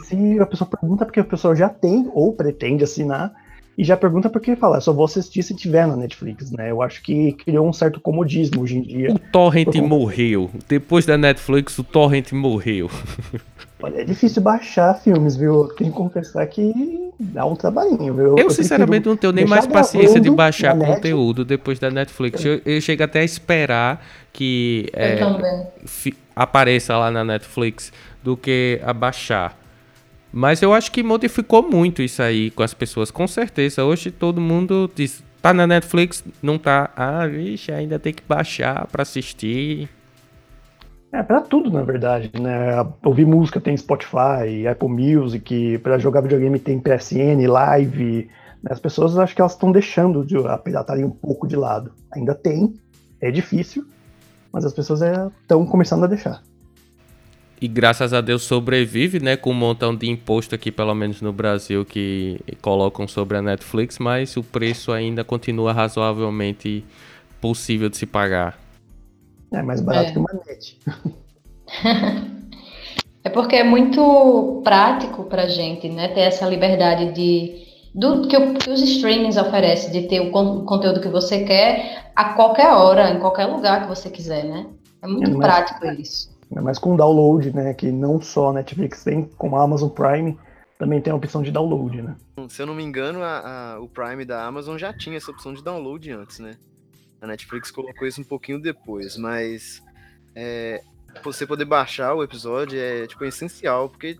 [0.05, 3.33] Se a pessoa pergunta porque a pessoa já tem ou pretende assinar,
[3.75, 6.69] e já pergunta porque fala, "Eu só vou assistir se tiver na Netflix, né?
[6.69, 9.11] Eu acho que criou um certo comodismo hoje em dia.
[9.11, 10.51] O Torrent morreu.
[10.67, 12.91] Depois da Netflix, o Torrent morreu.
[13.83, 15.63] Olha, é difícil baixar filmes, viu?
[15.63, 18.37] Eu tenho que confessar que dá um trabalhinho, viu?
[18.37, 22.43] Eu, sinceramente, não tenho nem mais paciência de baixar conteúdo depois da Netflix.
[22.45, 27.91] Eu, eu chego até a esperar que é, Eu fi- apareça lá na Netflix
[28.23, 29.57] do que a baixar.
[30.33, 33.83] Mas eu acho que modificou muito isso aí com as pessoas, com certeza.
[33.83, 36.89] Hoje todo mundo diz, tá na Netflix, não tá.
[36.95, 39.89] Ah, vixe, ainda tem que baixar pra assistir.
[41.13, 42.71] É, pra tudo, na verdade, né?
[43.03, 48.29] Ouvir música tem Spotify, Apple Music, pra jogar videogame tem PSN, Live.
[48.63, 48.69] né?
[48.71, 51.91] As pessoas acho que elas estão deixando de, a pirataria um pouco de lado.
[52.13, 52.73] Ainda tem,
[53.19, 53.85] é difícil,
[54.53, 56.41] mas as pessoas estão começando a deixar.
[57.59, 59.35] E graças a Deus sobrevive, né?
[59.35, 63.99] Com um montão de imposto aqui, pelo menos no Brasil, que colocam sobre a Netflix,
[63.99, 66.85] mas o preço ainda continua razoavelmente
[67.41, 68.60] possível de se pagar.
[69.51, 70.11] É mais barato É.
[70.13, 70.79] que uma net.
[73.23, 76.07] É porque é muito prático pra gente, né?
[76.07, 77.61] Ter essa liberdade de
[77.93, 81.43] do que, o- que os streamings oferecem, de ter o, con- o conteúdo que você
[81.43, 84.65] quer a qualquer hora, em qualquer lugar que você quiser, né?
[85.03, 86.31] É muito É, mas- prático isso.
[86.49, 87.73] Ainda mais com download, né?
[87.75, 90.35] Que não só a Netflix tem, como a Amazon Prime
[90.79, 92.15] também tem a opção de download, né?
[92.49, 95.53] Se eu não me engano, a- a- o Prime da Amazon já tinha essa opção
[95.53, 96.53] de download antes, né?
[97.21, 99.81] A Netflix colocou isso um pouquinho depois, mas
[100.35, 100.81] é,
[101.23, 104.17] você poder baixar o episódio é tipo essencial, porque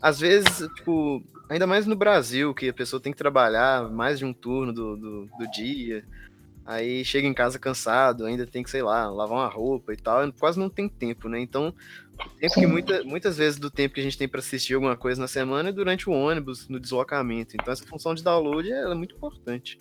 [0.00, 4.24] às vezes, tipo, ainda mais no Brasil, que a pessoa tem que trabalhar mais de
[4.24, 6.04] um turno do, do, do dia,
[6.66, 10.30] Aí chega em casa cansado, ainda tem que, sei lá, lavar uma roupa e tal,
[10.32, 11.38] quase não tem tempo, né?
[11.38, 11.72] Então,
[12.40, 15.20] tempo que muita, muitas vezes do tempo que a gente tem para assistir alguma coisa
[15.20, 17.54] na semana é durante o ônibus, no deslocamento.
[17.54, 19.78] Então, essa função de download é muito importante.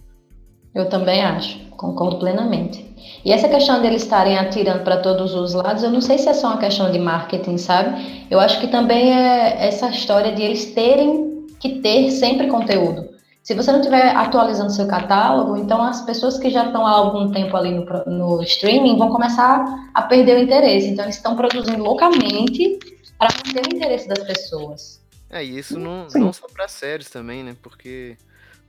[0.76, 2.94] Eu também acho, concordo plenamente.
[3.24, 6.34] E essa questão deles estarem atirando para todos os lados, eu não sei se é
[6.34, 8.28] só uma questão de marketing, sabe?
[8.30, 13.16] Eu acho que também é essa história de eles terem que ter sempre conteúdo.
[13.42, 17.32] Se você não estiver atualizando seu catálogo, então as pessoas que já estão há algum
[17.32, 20.88] tempo ali no, no streaming vão começar a perder o interesse.
[20.88, 22.80] Então eles estão produzindo loucamente
[23.18, 25.00] para manter o interesse das pessoas.
[25.30, 27.56] É, e isso não, não só para séries também, né?
[27.62, 28.18] Porque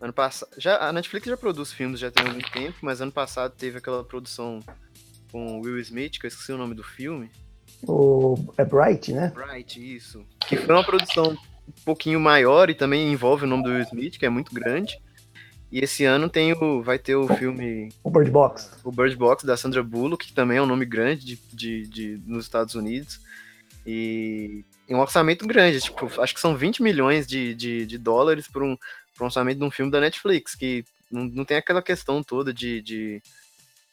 [0.00, 0.50] ano passado.
[0.58, 4.04] Já, a Netflix já produz filmes já tem algum tempo, mas ano passado teve aquela
[4.04, 4.60] produção
[5.30, 7.30] com Will Smith, que eu esqueci o nome do filme.
[7.82, 9.32] O, é Bright, né?
[9.34, 10.24] Bright, isso.
[10.48, 11.36] Que foi uma produção
[11.68, 14.98] um pouquinho maior e também envolve o nome do Will Smith, que é muito grande.
[15.70, 17.90] E esse ano tem o, vai ter o filme.
[18.02, 18.70] O Bird Box.
[18.84, 22.22] O Bird Box da Sandra Bullock, que também é um nome grande de, de, de
[22.24, 23.20] nos Estados Unidos.
[23.84, 28.48] E, e um orçamento grande, tipo, acho que são 20 milhões de, de, de dólares
[28.48, 28.76] por um,
[29.16, 32.52] por um orçamento de um filme da Netflix, que não, não tem aquela questão toda
[32.52, 33.22] de, de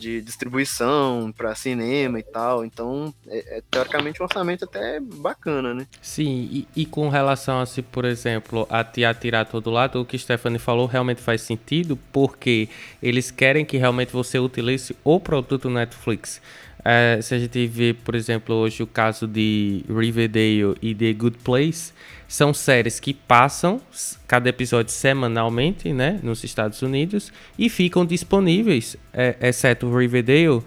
[0.03, 2.65] de distribuição para cinema e tal.
[2.65, 5.87] Então, é, é, teoricamente um orçamento até bacana, né?
[6.01, 10.05] Sim, e, e, com relação a se, por exemplo, a te atirar todo lado, o
[10.05, 12.67] que Stephanie falou realmente faz sentido, porque
[13.01, 16.41] eles querem que realmente você utilize o produto Netflix.
[16.83, 21.37] É, se a gente vê, por exemplo, hoje o caso de Riverdale e The Good
[21.37, 21.93] Place,
[22.33, 23.79] são séries que passam
[24.27, 30.63] cada episódio semanalmente, né, nos Estados Unidos e ficam disponíveis, é, exceto Riverdale uh,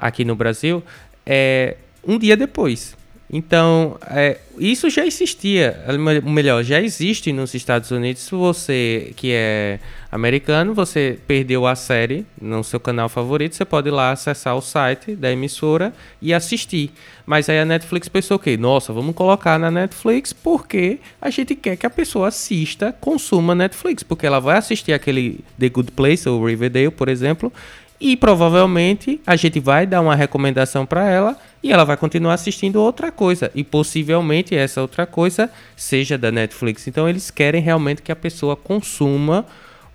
[0.00, 0.82] aqui no Brasil,
[1.26, 2.96] é, um dia depois.
[3.30, 5.84] Então, é, isso já existia,
[6.24, 8.22] melhor, já existe nos Estados Unidos.
[8.22, 9.78] Se você que é
[10.16, 14.60] americano, você perdeu a série no seu canal favorito, você pode ir lá acessar o
[14.60, 16.90] site da emissora e assistir.
[17.24, 18.56] Mas aí a Netflix pensou o quê?
[18.56, 24.02] Nossa, vamos colocar na Netflix porque a gente quer que a pessoa assista, consuma Netflix,
[24.02, 27.52] porque ela vai assistir aquele The Good Place ou Riverdale, por exemplo,
[28.00, 32.76] e provavelmente a gente vai dar uma recomendação para ela e ela vai continuar assistindo
[32.76, 36.86] outra coisa e possivelmente essa outra coisa seja da Netflix.
[36.86, 39.46] Então eles querem realmente que a pessoa consuma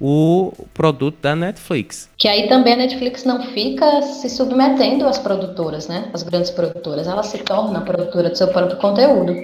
[0.01, 2.09] o produto da Netflix.
[2.17, 6.09] Que aí também a Netflix não fica se submetendo às produtoras, né?
[6.11, 7.07] As grandes produtoras.
[7.07, 9.35] Ela se torna produtora do seu próprio conteúdo.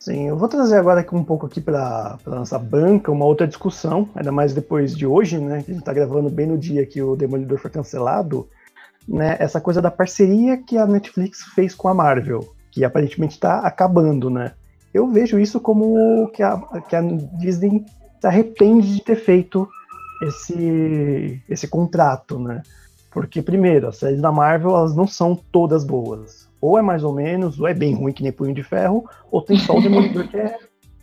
[0.00, 3.46] Sim, eu vou trazer agora aqui um pouco aqui para a nossa banca uma outra
[3.46, 5.62] discussão, ainda mais depois de hoje, né?
[5.62, 8.48] Que a gente está gravando bem no dia que o Demolidor foi cancelado,
[9.06, 9.36] né?
[9.38, 14.28] Essa coisa da parceria que a Netflix fez com a Marvel, que aparentemente está acabando,
[14.28, 14.50] né?
[14.92, 17.00] Eu vejo isso como que a, que a
[17.38, 17.84] Disney
[18.20, 19.68] se arrepende de ter feito
[20.22, 22.62] esse, esse contrato, né?
[23.10, 27.12] Porque, primeiro, as séries da Marvel elas não são todas boas ou é mais ou
[27.12, 30.28] menos, ou é bem ruim que nem Punho de Ferro, ou tem só o Demolidor
[30.28, 30.56] que é,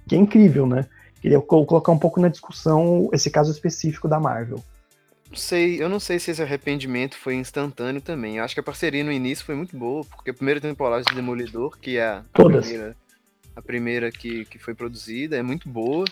[0.08, 0.86] que é incrível, né?
[1.22, 4.64] Queria colocar um pouco na discussão esse caso específico da Marvel.
[5.34, 8.38] Sei, eu não sei se esse arrependimento foi instantâneo também.
[8.38, 11.14] Eu acho que a parceria no início foi muito boa, porque a primeira temporada de
[11.14, 12.66] Demolidor, que é a Todas.
[12.66, 12.96] primeira,
[13.54, 16.06] a primeira que, que foi produzida, é muito boa.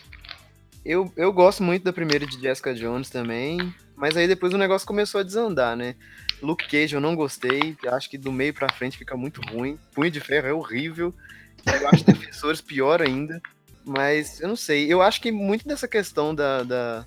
[0.87, 4.87] Eu, eu gosto muito da primeira de Jessica Jones também, mas aí depois o negócio
[4.87, 5.95] começou a desandar, né?
[6.41, 9.77] Luke Cage eu não gostei, acho que do meio pra frente fica muito ruim.
[9.93, 11.13] Punho de Ferro é horrível.
[11.65, 13.41] Eu acho Defensores pior ainda.
[13.83, 14.91] Mas eu não sei.
[14.91, 17.05] Eu acho que muito dessa questão da, da,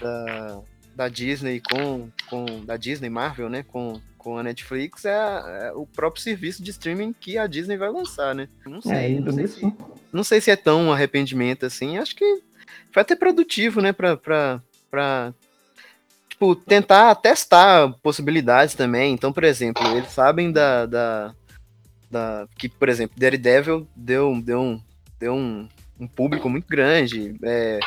[0.00, 0.60] da,
[0.96, 2.64] da Disney com, com.
[2.64, 3.62] Da Disney Marvel, né?
[3.62, 7.90] Com, com a Netflix é, é, o próprio serviço de streaming que a Disney vai
[7.90, 8.48] lançar, né?
[8.66, 9.16] Não sei.
[9.16, 9.72] É, não, sei se,
[10.12, 11.98] não sei se é tão um arrependimento assim.
[11.98, 12.45] Acho que
[12.92, 13.92] foi até produtivo, né?
[13.92, 15.34] Pra, pra, pra
[16.28, 19.12] tipo, tentar testar possibilidades também.
[19.12, 21.34] Então, por exemplo, eles sabem da, da,
[22.10, 24.80] da que, por exemplo, Daredevil deu, deu, um,
[25.18, 27.34] deu um, um público muito grande.
[27.42, 27.80] É,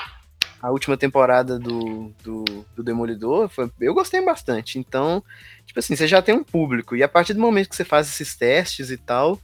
[0.62, 2.44] a última temporada do, do,
[2.76, 4.78] do Demolidor, foi, eu gostei bastante.
[4.80, 5.24] Então,
[5.66, 6.96] tipo assim, você já tem um público.
[6.96, 9.40] E a partir do momento que você faz esses testes e tal,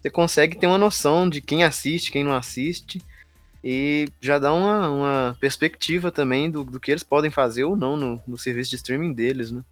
[0.00, 3.00] você consegue ter uma noção de quem assiste, quem não assiste
[3.62, 7.96] e já dá uma, uma perspectiva também do, do que eles podem fazer ou não
[7.96, 9.62] no, no serviço de streaming deles, né?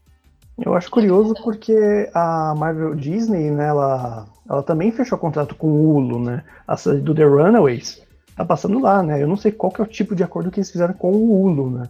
[0.58, 5.96] Eu acho curioso porque a Marvel Disney, né, ela, ela também fechou contrato com o
[5.96, 6.44] Hulu, né?
[6.66, 8.02] A série do The Runaways
[8.34, 9.22] tá passando lá, né?
[9.22, 11.42] Eu não sei qual que é o tipo de acordo que eles fizeram com o
[11.42, 11.88] Hulu, né?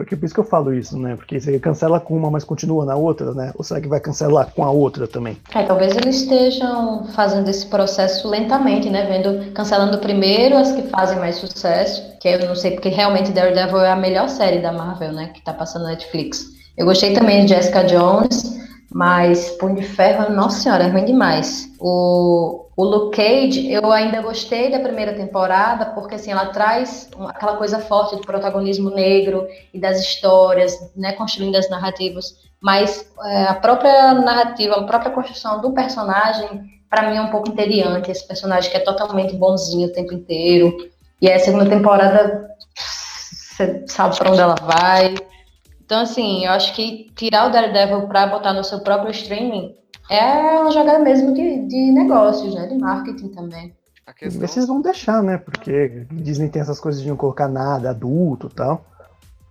[0.00, 1.14] Porque por isso que eu falo isso, né?
[1.14, 3.52] Porque você cancela com uma, mas continua na outra, né?
[3.54, 5.36] Ou será que vai cancelar com a outra também?
[5.54, 9.04] É, talvez eles estejam fazendo esse processo lentamente, né?
[9.04, 13.80] Vendo, cancelando primeiro as que fazem mais sucesso, que eu não sei, porque realmente Daredevil
[13.80, 15.32] é a melhor série da Marvel, né?
[15.34, 16.46] Que tá passando na Netflix.
[16.78, 18.58] Eu gostei também de Jessica Jones,
[18.90, 21.68] mas Punho de Ferro, nossa senhora, é ruim demais.
[21.78, 27.58] O, o Luke Cage, eu ainda gostei da primeira temporada, porque assim, ela traz aquela
[27.58, 32.36] coisa forte do protagonismo negro e das histórias, né, construindo as narrativas.
[32.58, 37.50] Mas é, a própria narrativa, a própria construção do personagem, para mim é um pouco
[37.50, 38.10] entediante.
[38.10, 40.74] Esse personagem que é totalmente bonzinho o tempo inteiro.
[41.20, 45.16] E aí a segunda temporada, você sabe para onde ela vai.
[45.84, 49.74] Então, assim, eu acho que tirar o Daredevil para botar no seu próprio streaming
[50.10, 52.66] é uma jogada mesmo de, de negócios, né?
[52.66, 53.72] De marketing também.
[54.06, 54.46] A questão...
[54.46, 55.38] Vocês vão deixar, né?
[55.38, 58.84] Porque Disney tem essas coisas de não colocar nada adulto e tal.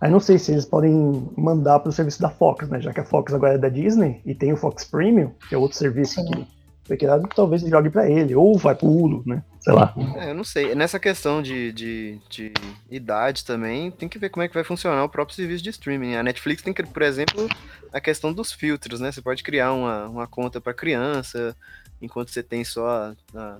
[0.01, 2.81] Aí não sei se eles podem mandar para o serviço da Fox, né?
[2.81, 5.57] Já que a Fox agora é da Disney e tem o Fox Premium, que é
[5.57, 6.25] outro serviço Sim.
[6.25, 6.47] que
[6.97, 9.43] criado, talvez jogue para ele, ou vai pro Hulu, né?
[9.59, 9.93] Sei lá.
[10.17, 10.73] É, eu não sei.
[10.73, 12.53] Nessa questão de, de, de
[12.89, 16.15] idade também, tem que ver como é que vai funcionar o próprio serviço de streaming.
[16.15, 17.47] A Netflix tem que, por exemplo,
[17.91, 19.11] a questão dos filtros, né?
[19.11, 21.55] Você pode criar uma, uma conta para criança,
[22.01, 23.57] enquanto você tem só, a, a,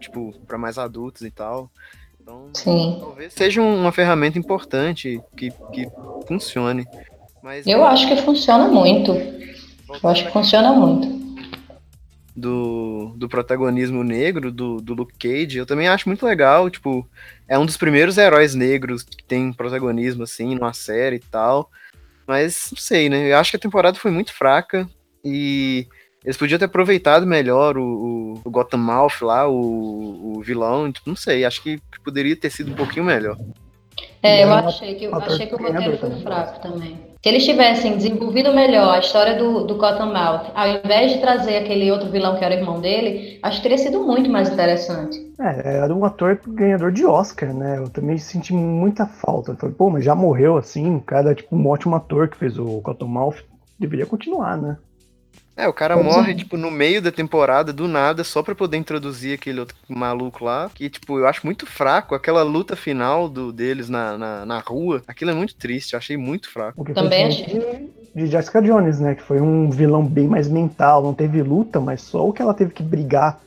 [0.00, 1.70] tipo, para mais adultos e tal.
[2.20, 2.98] Então, Sim.
[3.00, 5.88] talvez seja uma ferramenta importante que, que
[6.26, 6.86] funcione.
[7.42, 9.12] Mas Eu acho que funciona muito.
[9.12, 11.18] Eu acho que funciona muito.
[12.38, 17.08] Do, do protagonismo negro do, do Luke Cage, eu também acho muito legal, tipo,
[17.46, 21.70] é um dos primeiros heróis negros que tem protagonismo, assim, numa série e tal,
[22.26, 24.88] mas, não sei, né, eu acho que a temporada foi muito fraca
[25.24, 25.86] e
[26.24, 31.08] eles podiam ter aproveitado melhor o, o, o Gotham Mouth lá, o, o vilão, tipo,
[31.08, 33.36] não sei, acho que poderia ter sido um pouquinho melhor.
[34.22, 37.07] É, eu achei que, achei que o roteiro foi fraco também.
[37.20, 41.90] Se eles tivessem desenvolvido melhor a história do, do Cottonmouth, ao invés de trazer aquele
[41.90, 45.28] outro vilão que era irmão dele, acho que teria sido muito mais interessante.
[45.40, 47.78] É, era um ator ganhador de Oscar, né?
[47.78, 49.50] Eu também senti muita falta.
[49.50, 52.56] Eu Falei, pô, mas já morreu assim, o cara tipo um ótimo ator que fez
[52.56, 53.44] o Cottonmouth.
[53.76, 54.76] Deveria continuar, né?
[55.58, 56.36] É, o cara morre, ser.
[56.36, 60.70] tipo, no meio da temporada, do nada, só pra poder introduzir aquele outro maluco lá.
[60.72, 62.14] Que, tipo, eu acho muito fraco.
[62.14, 66.16] Aquela luta final do, deles na, na, na rua, aquilo é muito triste, eu achei
[66.16, 66.84] muito fraco.
[66.94, 69.16] Também diferente de, de Jessica Jones, né?
[69.16, 72.54] Que foi um vilão bem mais mental, não teve luta, mas só o que ela
[72.54, 73.40] teve que brigar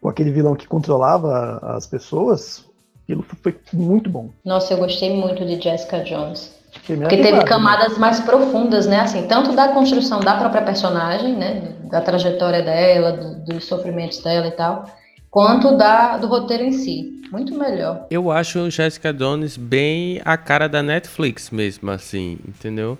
[0.00, 2.64] com aquele vilão que controlava as pessoas,
[3.02, 4.30] aquilo foi muito bom.
[4.44, 6.54] Nossa, eu gostei muito de Jessica Jones.
[6.84, 7.44] Porque teve né?
[7.44, 9.00] camadas mais profundas, né?
[9.00, 11.72] Assim, tanto da construção da própria personagem, né?
[11.90, 14.86] Da trajetória dela, do- dos sofrimentos dela e tal,
[15.30, 17.20] quanto da, do roteiro em si.
[17.30, 18.06] Muito melhor.
[18.10, 22.96] Eu acho Jessica Jones bem a cara da Netflix mesmo, assim, entendeu?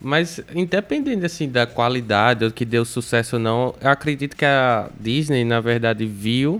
[0.00, 4.88] Mas independente assim da qualidade, ou que deu sucesso ou não, eu acredito que a
[4.98, 6.58] Disney, na verdade, viu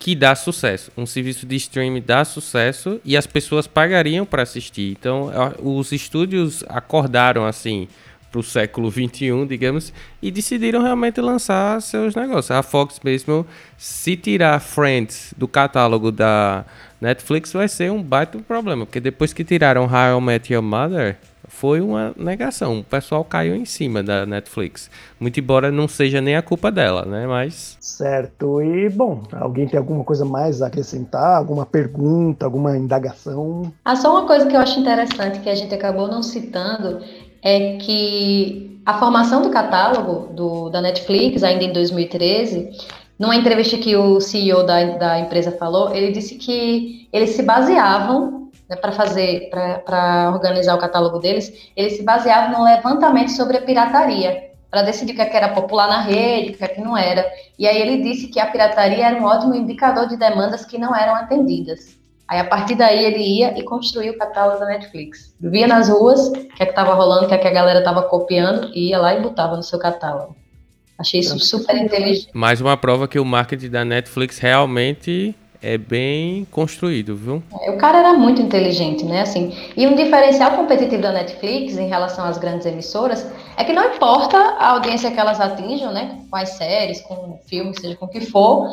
[0.00, 0.90] que dá sucesso.
[0.96, 4.96] Um serviço de streaming dá sucesso e as pessoas pagariam para assistir.
[4.98, 5.30] Então,
[5.62, 7.86] os estúdios acordaram assim
[8.32, 12.50] para o século 21, digamos, e decidiram realmente lançar seus negócios.
[12.50, 16.64] A Fox mesmo, se tirar Friends do catálogo da
[16.98, 21.18] Netflix, vai ser um baita problema, porque depois que tiraram How I Met Your Mother,
[21.60, 22.78] foi uma negação.
[22.78, 24.90] O pessoal caiu em cima da Netflix.
[25.20, 27.26] Muito embora não seja nem a culpa dela, né?
[27.26, 28.62] Mas Certo.
[28.62, 31.36] E, bom, alguém tem alguma coisa mais a acrescentar?
[31.36, 33.70] Alguma pergunta, alguma indagação?
[33.84, 37.00] Ah, só uma coisa que eu acho interessante que a gente acabou não citando
[37.42, 42.70] é que a formação do catálogo do, da Netflix, ainda em 2013,
[43.18, 48.39] numa entrevista que o CEO da, da empresa falou, ele disse que eles se baseavam
[48.70, 53.62] né, para fazer, para organizar o catálogo deles, eles se baseavam no levantamento sobre a
[53.62, 56.80] pirataria, para decidir o que é que era popular na rede, o que é que
[56.80, 57.26] não era.
[57.58, 60.94] E aí ele disse que a pirataria era um ótimo indicador de demandas que não
[60.94, 61.98] eram atendidas.
[62.28, 65.34] Aí a partir daí ele ia e construía o catálogo da Netflix.
[65.40, 67.80] Via nas ruas o que é que estava rolando, o que é que a galera
[67.80, 70.36] estava copiando, e ia lá e botava no seu catálogo.
[70.96, 72.28] Achei isso super inteligente.
[72.32, 77.42] mais uma prova que o marketing da Netflix realmente é bem construído, viu?
[77.50, 79.22] O cara era muito inteligente, né?
[79.22, 83.94] Assim, e um diferencial competitivo da Netflix em relação às grandes emissoras é que não
[83.94, 86.18] importa a audiência que elas atinjam, né?
[86.30, 88.68] Com as séries, com filmes, seja com o que for,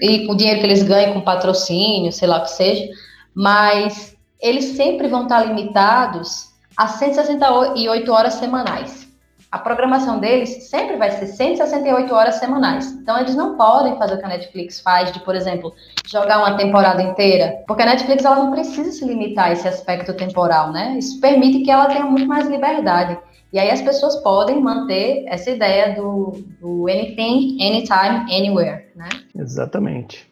[0.00, 2.88] e com o dinheiro que eles ganham com patrocínio, sei lá o que seja,
[3.34, 9.07] mas eles sempre vão estar limitados a 168 horas semanais.
[9.50, 12.92] A programação deles sempre vai ser 168 horas semanais.
[12.92, 15.74] Então eles não podem fazer o que a Netflix faz de, por exemplo,
[16.06, 20.12] jogar uma temporada inteira, porque a Netflix ela não precisa se limitar a esse aspecto
[20.12, 20.98] temporal, né?
[20.98, 23.18] Isso permite que ela tenha muito mais liberdade.
[23.50, 29.08] E aí as pessoas podem manter essa ideia do, do anything, anytime, anywhere, né?
[29.34, 30.28] Exatamente.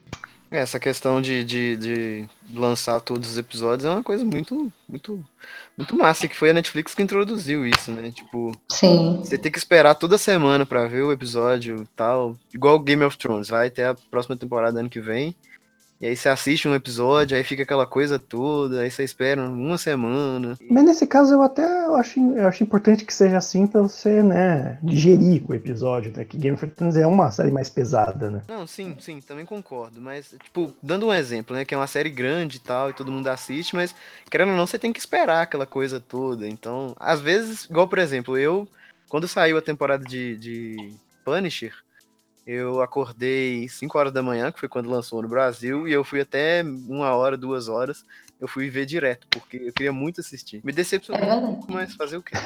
[0.51, 5.25] É, Essa questão de, de, de lançar todos os episódios é uma coisa muito, muito,
[5.77, 8.11] muito massa, que foi a Netflix que introduziu isso, né?
[8.11, 9.19] Tipo, Sim.
[9.19, 12.37] você tem que esperar toda semana pra ver o episódio e tal.
[12.53, 15.35] Igual Game of Thrones, vai ter a próxima temporada ano que vem.
[16.01, 19.79] E aí você assiste um episódio, aí fica aquela coisa toda, aí você espera uma
[19.79, 20.57] semana.
[20.71, 24.79] Mas nesse caso eu até acho, eu acho importante que seja assim pra você, né,
[24.83, 26.25] digerir o episódio, né?
[26.25, 28.43] Que Game of Thrones é uma série mais pesada, né?
[28.47, 30.01] Não, sim, sim, também concordo.
[30.01, 31.65] Mas, tipo, dando um exemplo, né?
[31.65, 33.95] Que é uma série grande e tal, e todo mundo assiste, mas,
[34.31, 36.47] querendo ou não, você tem que esperar aquela coisa toda.
[36.47, 38.69] Então, às vezes, igual, por exemplo, eu,
[39.09, 40.93] quando saiu a temporada de, de
[41.25, 41.73] Punisher,
[42.47, 46.21] eu acordei 5 horas da manhã, que foi quando lançou no Brasil, e eu fui
[46.21, 48.07] até uma hora, duas horas,
[48.41, 50.61] eu fui ver direto, porque eu queria muito assistir.
[50.65, 51.67] Me É decepcionou, verdade.
[51.69, 52.37] mas fazer o quê?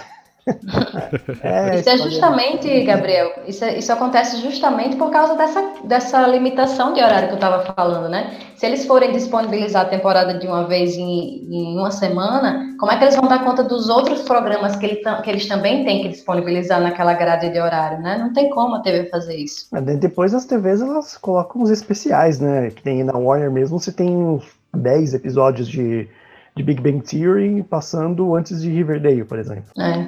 [1.43, 6.93] É, Isso é justamente, Gabriel, isso, é- isso acontece justamente por causa dessa, dessa limitação
[6.93, 8.39] de horário que eu estava falando, né?
[8.57, 12.97] Se eles forem disponibilizar a temporada de uma vez em, em uma semana, como é
[12.99, 16.09] que eles vão dar conta dos outros programas que, ele que eles também têm que
[16.09, 18.19] disponibilizar naquela grade de horário, né?
[18.19, 19.67] Não tem como a TV fazer isso.
[19.73, 22.71] Daí Depois as TVs elas colocam os especiais, né?
[22.71, 26.09] Que tem na Warner mesmo, você tem uns 10 episódios de,
[26.57, 29.65] de Big Bang Theory passando antes de Riverdale, por exemplo.
[29.79, 30.07] É.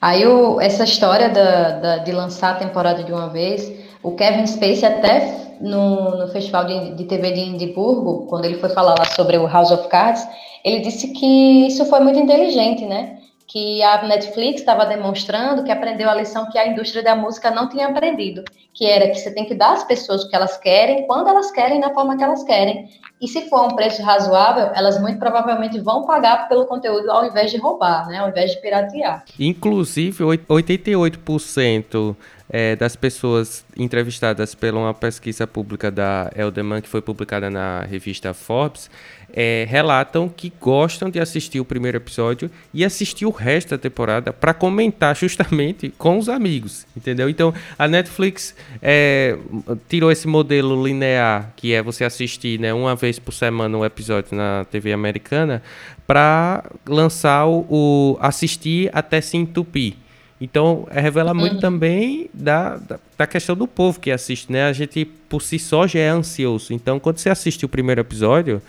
[0.00, 3.70] Aí o- essa história da, da- de lançar a temporada de uma vez,
[4.02, 8.70] o Kevin Spacey até no, no festival de, de TV de Edimburgo, quando ele foi
[8.70, 10.26] falar lá sobre o House of Cards,
[10.64, 13.18] ele disse que isso foi muito inteligente, né?
[13.52, 17.68] Que a Netflix estava demonstrando que aprendeu a lição que a indústria da música não
[17.68, 21.04] tinha aprendido, que era que você tem que dar às pessoas o que elas querem,
[21.06, 22.88] quando elas querem, na forma que elas querem.
[23.20, 27.50] E se for um preço razoável, elas muito provavelmente vão pagar pelo conteúdo ao invés
[27.50, 28.18] de roubar, né?
[28.18, 29.24] Ao invés de piratear.
[29.38, 32.16] Inclusive, oit- 88%
[32.50, 38.34] é, das pessoas entrevistadas pela uma pesquisa pública da Elderman, que foi publicada na revista
[38.34, 38.90] Forbes,
[39.32, 44.32] é, relatam que gostam de assistir o primeiro episódio e assistir o resto da temporada
[44.32, 47.28] para comentar justamente com os amigos, entendeu?
[47.28, 49.38] Então, a Netflix é,
[49.88, 54.36] tirou esse modelo linear, que é você assistir né, uma vez por semana um episódio
[54.36, 55.62] na TV americana,
[56.04, 59.94] para lançar o, o assistir até se entupir.
[60.40, 64.64] Então, é, revela muito também da, da, da questão do povo que assiste, né?
[64.64, 66.72] A gente, por si só, já é ansioso.
[66.72, 68.62] Então, quando você assiste o primeiro episódio,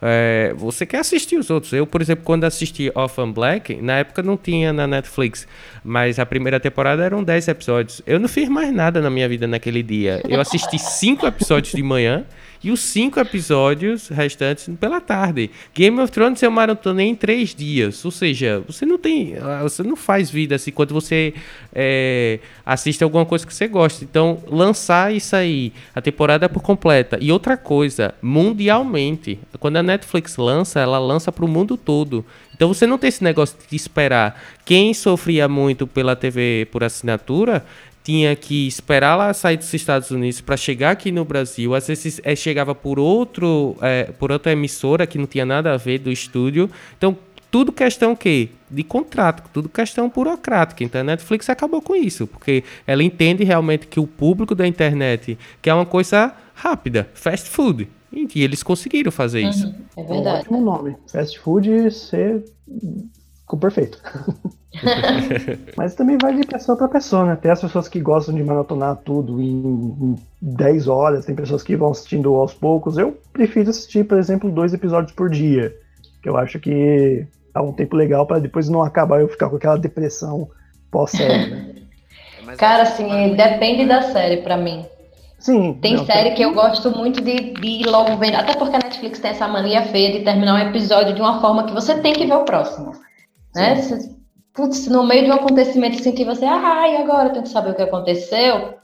[0.00, 1.72] é, você quer assistir os outros.
[1.72, 5.46] Eu, por exemplo, quando assisti Orphan Black, na época não tinha na Netflix,
[5.84, 8.00] mas a primeira temporada eram 10 episódios.
[8.06, 10.22] Eu não fiz mais nada na minha vida naquele dia.
[10.28, 12.24] Eu assisti 5 episódios de manhã
[12.62, 15.50] e os 5 episódios restantes pela tarde.
[15.74, 18.04] Game of Thrones eu maratonei em 3 dias.
[18.04, 19.36] Ou seja, você não tem.
[19.40, 21.34] ah, Você não faz vida assim quando você
[21.72, 24.04] é, assiste alguma coisa que você gosta.
[24.04, 27.18] Então, lançar isso aí, a temporada por completa.
[27.20, 29.38] E outra coisa, mundialmente.
[29.58, 32.24] Quando a Netflix lança, ela lança para o mundo todo.
[32.54, 34.42] Então você não tem esse negócio de esperar.
[34.64, 37.64] Quem sofria muito pela TV por assinatura
[38.08, 41.74] tinha que esperar lá sair dos Estados Unidos para chegar aqui no Brasil.
[41.74, 45.76] Às vezes eh, chegava por outro, eh, por outra emissora que não tinha nada a
[45.76, 46.70] ver do estúdio.
[46.96, 47.14] Então
[47.50, 50.82] tudo questão que de contrato, tudo questão burocrática.
[50.82, 55.36] Então a Netflix acabou com isso, porque ela entende realmente que o público da internet
[55.60, 57.88] quer uma coisa rápida, fast food.
[58.10, 59.66] E eles conseguiram fazer isso.
[59.94, 60.40] É É um verdade.
[60.40, 60.96] ótimo nome.
[61.12, 62.42] Fast food, você
[63.48, 63.98] ficou perfeito.
[65.74, 67.36] Mas também vai de pessoa para pessoa, né?
[67.36, 71.74] Tem as pessoas que gostam de maratonar tudo em, em 10 horas, tem pessoas que
[71.74, 72.98] vão assistindo aos poucos.
[72.98, 75.74] Eu prefiro assistir, por exemplo, dois episódios por dia,
[76.22, 79.56] que eu acho que dá um tempo legal para depois não acabar eu ficar com
[79.56, 80.48] aquela depressão
[80.90, 81.74] pós-série, né?
[82.44, 84.86] Mas Cara, assim, depende da série pra mim.
[85.38, 85.74] Sim.
[85.80, 88.80] Tem não, série que eu gosto muito de, de ir logo vendo, até porque a
[88.80, 92.12] Netflix tem essa mania feia de terminar um episódio de uma forma que você tem
[92.12, 92.92] que ver o próximo.
[93.58, 93.74] Né?
[94.54, 97.48] Putz, no meio de um acontecimento assim que você, ah, e agora eu tenho que
[97.50, 98.74] saber o que aconteceu,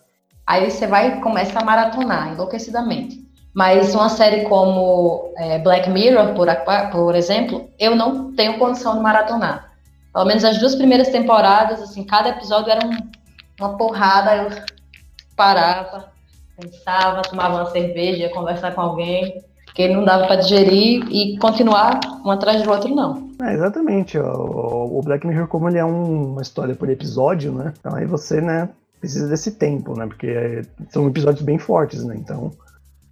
[0.47, 3.25] aí você vai e começa a maratonar enlouquecidamente.
[3.55, 6.49] Mas uma série como é, Black Mirror, por,
[6.91, 9.73] por exemplo, eu não tenho condição de maratonar.
[10.13, 13.11] Pelo menos as duas primeiras temporadas, assim, cada episódio era um-
[13.61, 14.51] uma porrada, eu
[15.37, 16.13] parava,
[16.57, 19.43] pensava, tomava uma cerveja, ia conversar com alguém,
[19.75, 23.29] porque não dava para digerir e continuar um atrás do outro, não.
[23.43, 24.17] É, exatamente.
[24.17, 27.75] O, o Black Mirror, como ele é um- uma história por episódio, né?
[27.81, 28.69] Então aí você, né,
[29.01, 30.07] precisa desse tempo, né?
[30.07, 32.15] Porque é- são episódios bem fortes, né?
[32.17, 32.53] Então,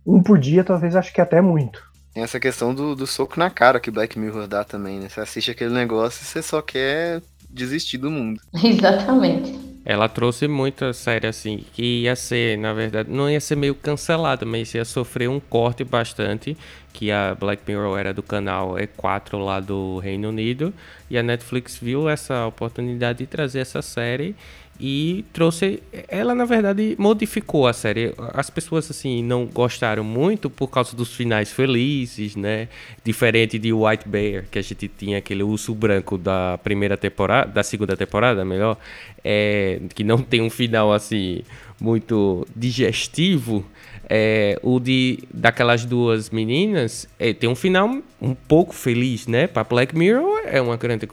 [0.07, 1.83] um por dia talvez acho que até muito.
[2.15, 5.09] Tem essa questão do, do soco na cara que Black Mirror dá também, né?
[5.09, 7.23] Você assiste aquele negócio e você só quer
[7.53, 8.41] desistir do mundo.
[8.63, 9.63] Exatamente.
[9.85, 14.47] Ela trouxe muita série assim, que ia ser, na verdade, não ia ser meio cancelada,
[14.47, 16.57] mas ia sofrer um corte bastante,
[16.93, 20.73] que a Black Mirror era do canal E4 lá do Reino Unido,
[21.11, 24.37] e a Netflix viu essa oportunidade de trazer essa série
[24.85, 28.13] e trouxe ela na verdade modificou a série.
[28.35, 32.67] As pessoas assim não gostaram muito por causa dos finais felizes né?
[33.05, 37.63] Diferente de White Bear que a gente tinha aquele urso branco da primeira temporada da
[37.63, 38.77] segunda temporada melhor
[39.23, 41.43] é, que não tem um final assim
[41.81, 43.65] muito digestivo
[44.15, 47.89] é, o de daquelas duas meninas é, tem um final
[48.21, 49.47] um pouco feliz, né?
[49.47, 51.09] Para Black Mirror é uma grande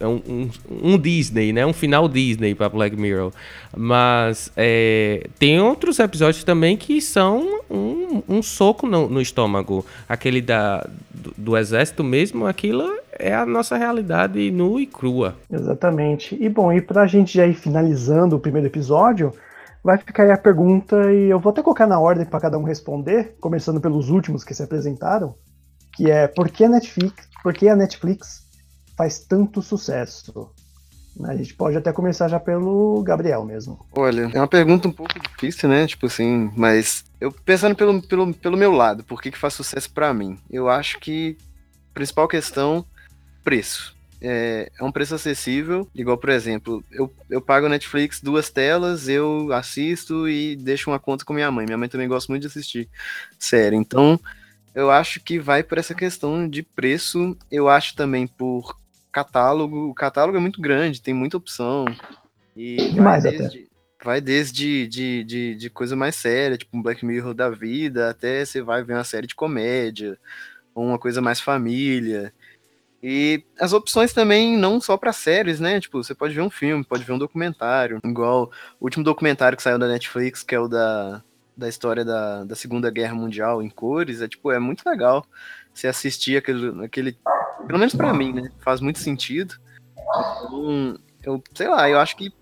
[0.00, 0.50] é um, um,
[0.82, 1.64] um, Disney, né?
[1.64, 3.30] Um final Disney para Black Mirror,
[3.76, 9.86] mas é, tem outros episódios também que são um, um soco no, no, estômago.
[10.08, 15.36] Aquele da do, do exército mesmo, aquilo é a nossa realidade nua e crua.
[15.48, 16.36] Exatamente.
[16.40, 19.32] E bom, e para a gente já ir finalizando o primeiro episódio
[19.82, 22.62] vai ficar aí a pergunta e eu vou até colocar na ordem para cada um
[22.62, 25.34] responder, começando pelos últimos que se apresentaram,
[25.94, 28.46] que é por que a Netflix, por que a Netflix
[28.96, 30.50] faz tanto sucesso?
[31.24, 33.84] A gente pode até começar já pelo Gabriel mesmo.
[33.94, 35.86] Olha, é uma pergunta um pouco difícil, né?
[35.86, 39.92] Tipo assim, mas eu pensando pelo, pelo, pelo meu lado, por que, que faz sucesso
[39.92, 40.38] para mim?
[40.48, 41.36] Eu acho que
[41.90, 42.86] a principal questão,
[43.44, 43.94] preço
[44.24, 49.52] é, é, um preço acessível, igual, por exemplo, eu, eu pago Netflix duas telas, eu
[49.52, 51.66] assisto e deixo uma conta com minha mãe.
[51.66, 52.88] Minha mãe também gosta muito de assistir
[53.36, 53.74] série.
[53.74, 54.20] Então,
[54.72, 57.36] eu acho que vai por essa questão de preço.
[57.50, 58.78] Eu acho também por
[59.10, 59.88] catálogo.
[59.88, 61.84] O catálogo é muito grande, tem muita opção.
[62.56, 62.76] E
[63.20, 63.64] desde, até.
[64.04, 68.44] Vai desde de, de, de coisa mais séria, tipo um Black Mirror da vida, até
[68.44, 70.16] você vai ver uma série de comédia,
[70.72, 72.32] ou uma coisa mais família.
[73.02, 75.80] E as opções também não só para séries, né?
[75.80, 79.62] Tipo, você pode ver um filme, pode ver um documentário, igual o último documentário que
[79.62, 81.22] saiu da Netflix, que é o da,
[81.56, 85.26] da história da, da Segunda Guerra Mundial em cores, é tipo, é muito legal
[85.74, 87.18] você assistir aquele, aquele
[87.66, 88.50] pelo menos para mim, né?
[88.60, 89.54] Faz muito sentido.
[90.46, 92.32] Então, eu sei lá, eu acho que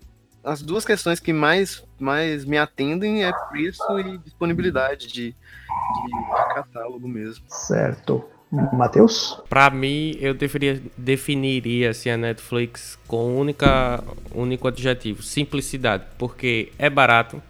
[0.43, 7.07] as duas questões que mais, mais me atendem é preço e disponibilidade de, de, catálogo
[7.07, 7.45] mesmo.
[7.47, 8.25] Certo.
[8.51, 9.39] Matheus?
[9.49, 16.89] Para mim, eu deveria definiria assim, a Netflix com única único adjetivo, simplicidade, porque é
[16.89, 17.41] barato.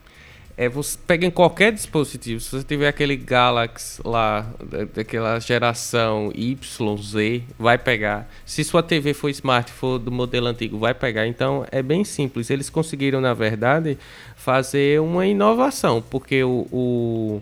[0.58, 4.46] É, você pega em qualquer dispositivo, se você tiver aquele Galaxy lá,
[4.94, 8.30] daquela geração YZ, vai pegar.
[8.46, 11.26] Se sua TV for smart, for do modelo antigo, vai pegar.
[11.26, 12.52] Então é bem simples.
[12.52, 13.98] Eles conseguiram, na verdade,
[14.36, 17.42] fazer uma inovação, porque o, o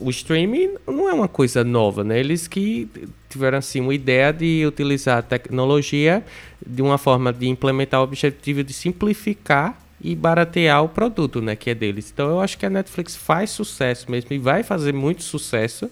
[0.00, 2.18] o streaming não é uma coisa nova, né?
[2.18, 2.88] Eles que
[3.28, 6.24] tiveram assim uma ideia de utilizar a tecnologia
[6.64, 11.70] de uma forma de implementar o objetivo de simplificar e baratear o produto, né, que
[11.70, 12.10] é deles.
[12.12, 15.90] Então eu acho que a Netflix faz sucesso mesmo e vai fazer muito sucesso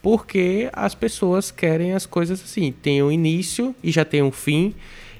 [0.00, 4.74] porque as pessoas querem as coisas assim, tem um início e já tem um fim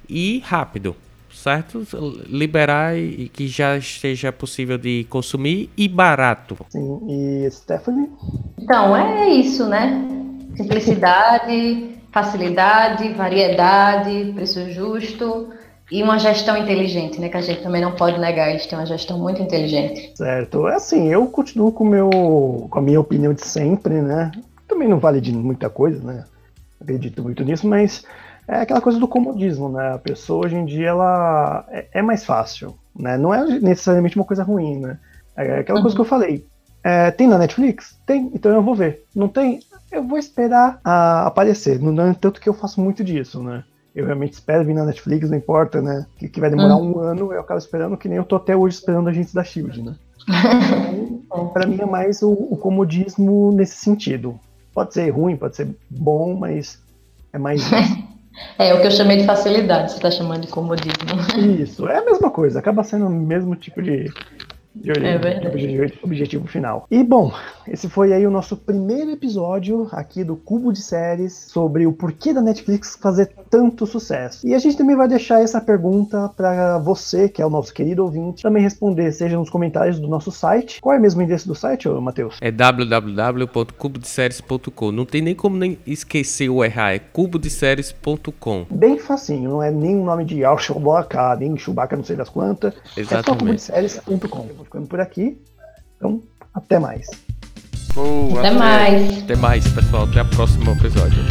[0.09, 0.95] e rápido
[1.39, 1.87] certo?
[2.27, 6.57] Liberar e que já esteja possível de consumir e barato.
[6.69, 8.11] Sim, e Stephanie?
[8.61, 10.07] Então, é isso, né?
[10.57, 15.49] Simplicidade, facilidade, variedade, preço justo
[15.91, 17.29] e uma gestão inteligente, né?
[17.29, 20.13] Que a gente também não pode negar, eles têm uma gestão muito inteligente.
[20.15, 20.69] Certo.
[20.69, 22.11] É assim, eu continuo com, meu,
[22.69, 24.31] com a minha opinião de sempre, né?
[24.67, 26.25] Também não vale de muita coisa, né?
[26.81, 28.05] Acredito muito nisso, mas
[28.49, 29.93] é aquela coisa do comodismo, né?
[29.93, 33.19] A pessoa hoje em dia ela é, é mais fácil, né?
[33.19, 34.99] Não é necessariamente uma coisa ruim, né?
[35.37, 35.83] É aquela uhum.
[35.83, 36.47] coisa que eu falei.
[36.83, 37.99] É, tem na Netflix?
[38.07, 39.05] Tem, então eu vou ver.
[39.15, 39.61] Não tem?
[39.93, 41.79] Eu vou esperar a aparecer.
[41.79, 43.65] Não é tanto que eu faço muito disso, né?
[43.95, 46.07] Eu realmente espero vir na Netflix, não importa, né?
[46.17, 46.97] Que, que vai demorar uhum.
[46.97, 49.45] um ano, eu acabo esperando, que nem eu tô até hoje esperando a gente da
[49.45, 49.95] Shield, né?
[51.31, 54.41] Então, para mim é mais o, o comodismo nesse sentido.
[54.73, 56.83] Pode ser ruim, pode ser bom, mas
[57.35, 57.63] é mais
[58.59, 60.93] É o que eu chamei de facilidade, você está chamando de comodismo.
[61.61, 64.13] Isso, é a mesma coisa, acaba sendo o mesmo tipo de,
[64.75, 66.87] de, é objetivo final.
[66.91, 67.33] E bom,
[67.67, 72.33] esse foi aí o nosso primeiro episódio aqui do Cubo de Séries sobre o porquê
[72.33, 74.47] da Netflix fazer tanto sucesso.
[74.47, 78.05] E a gente também vai deixar essa pergunta para você, que é o nosso querido
[78.05, 80.81] ouvinte, também responder, seja nos comentários do nosso site.
[80.81, 82.37] Qual é mesmo o endereço do site, Matheus?
[82.41, 84.93] É www.cubodeséries.com.
[84.93, 88.67] Não tem nem como nem esquecer o errar, é cubodeséries.com.
[88.71, 92.29] Bem facinho, não é nem o nome de Al Chewbacca, nem Chewbacca, não sei das
[92.29, 92.75] quantas.
[92.97, 93.71] Exatamente.
[93.73, 94.03] É só
[94.59, 95.41] cubodeséries.com ficando por aqui.
[95.97, 96.23] Então,
[96.55, 97.07] até mais.
[97.95, 99.23] Boa, até, até mais.
[99.23, 100.05] Até mais, pessoal.
[100.05, 101.23] Até o próximo episódio.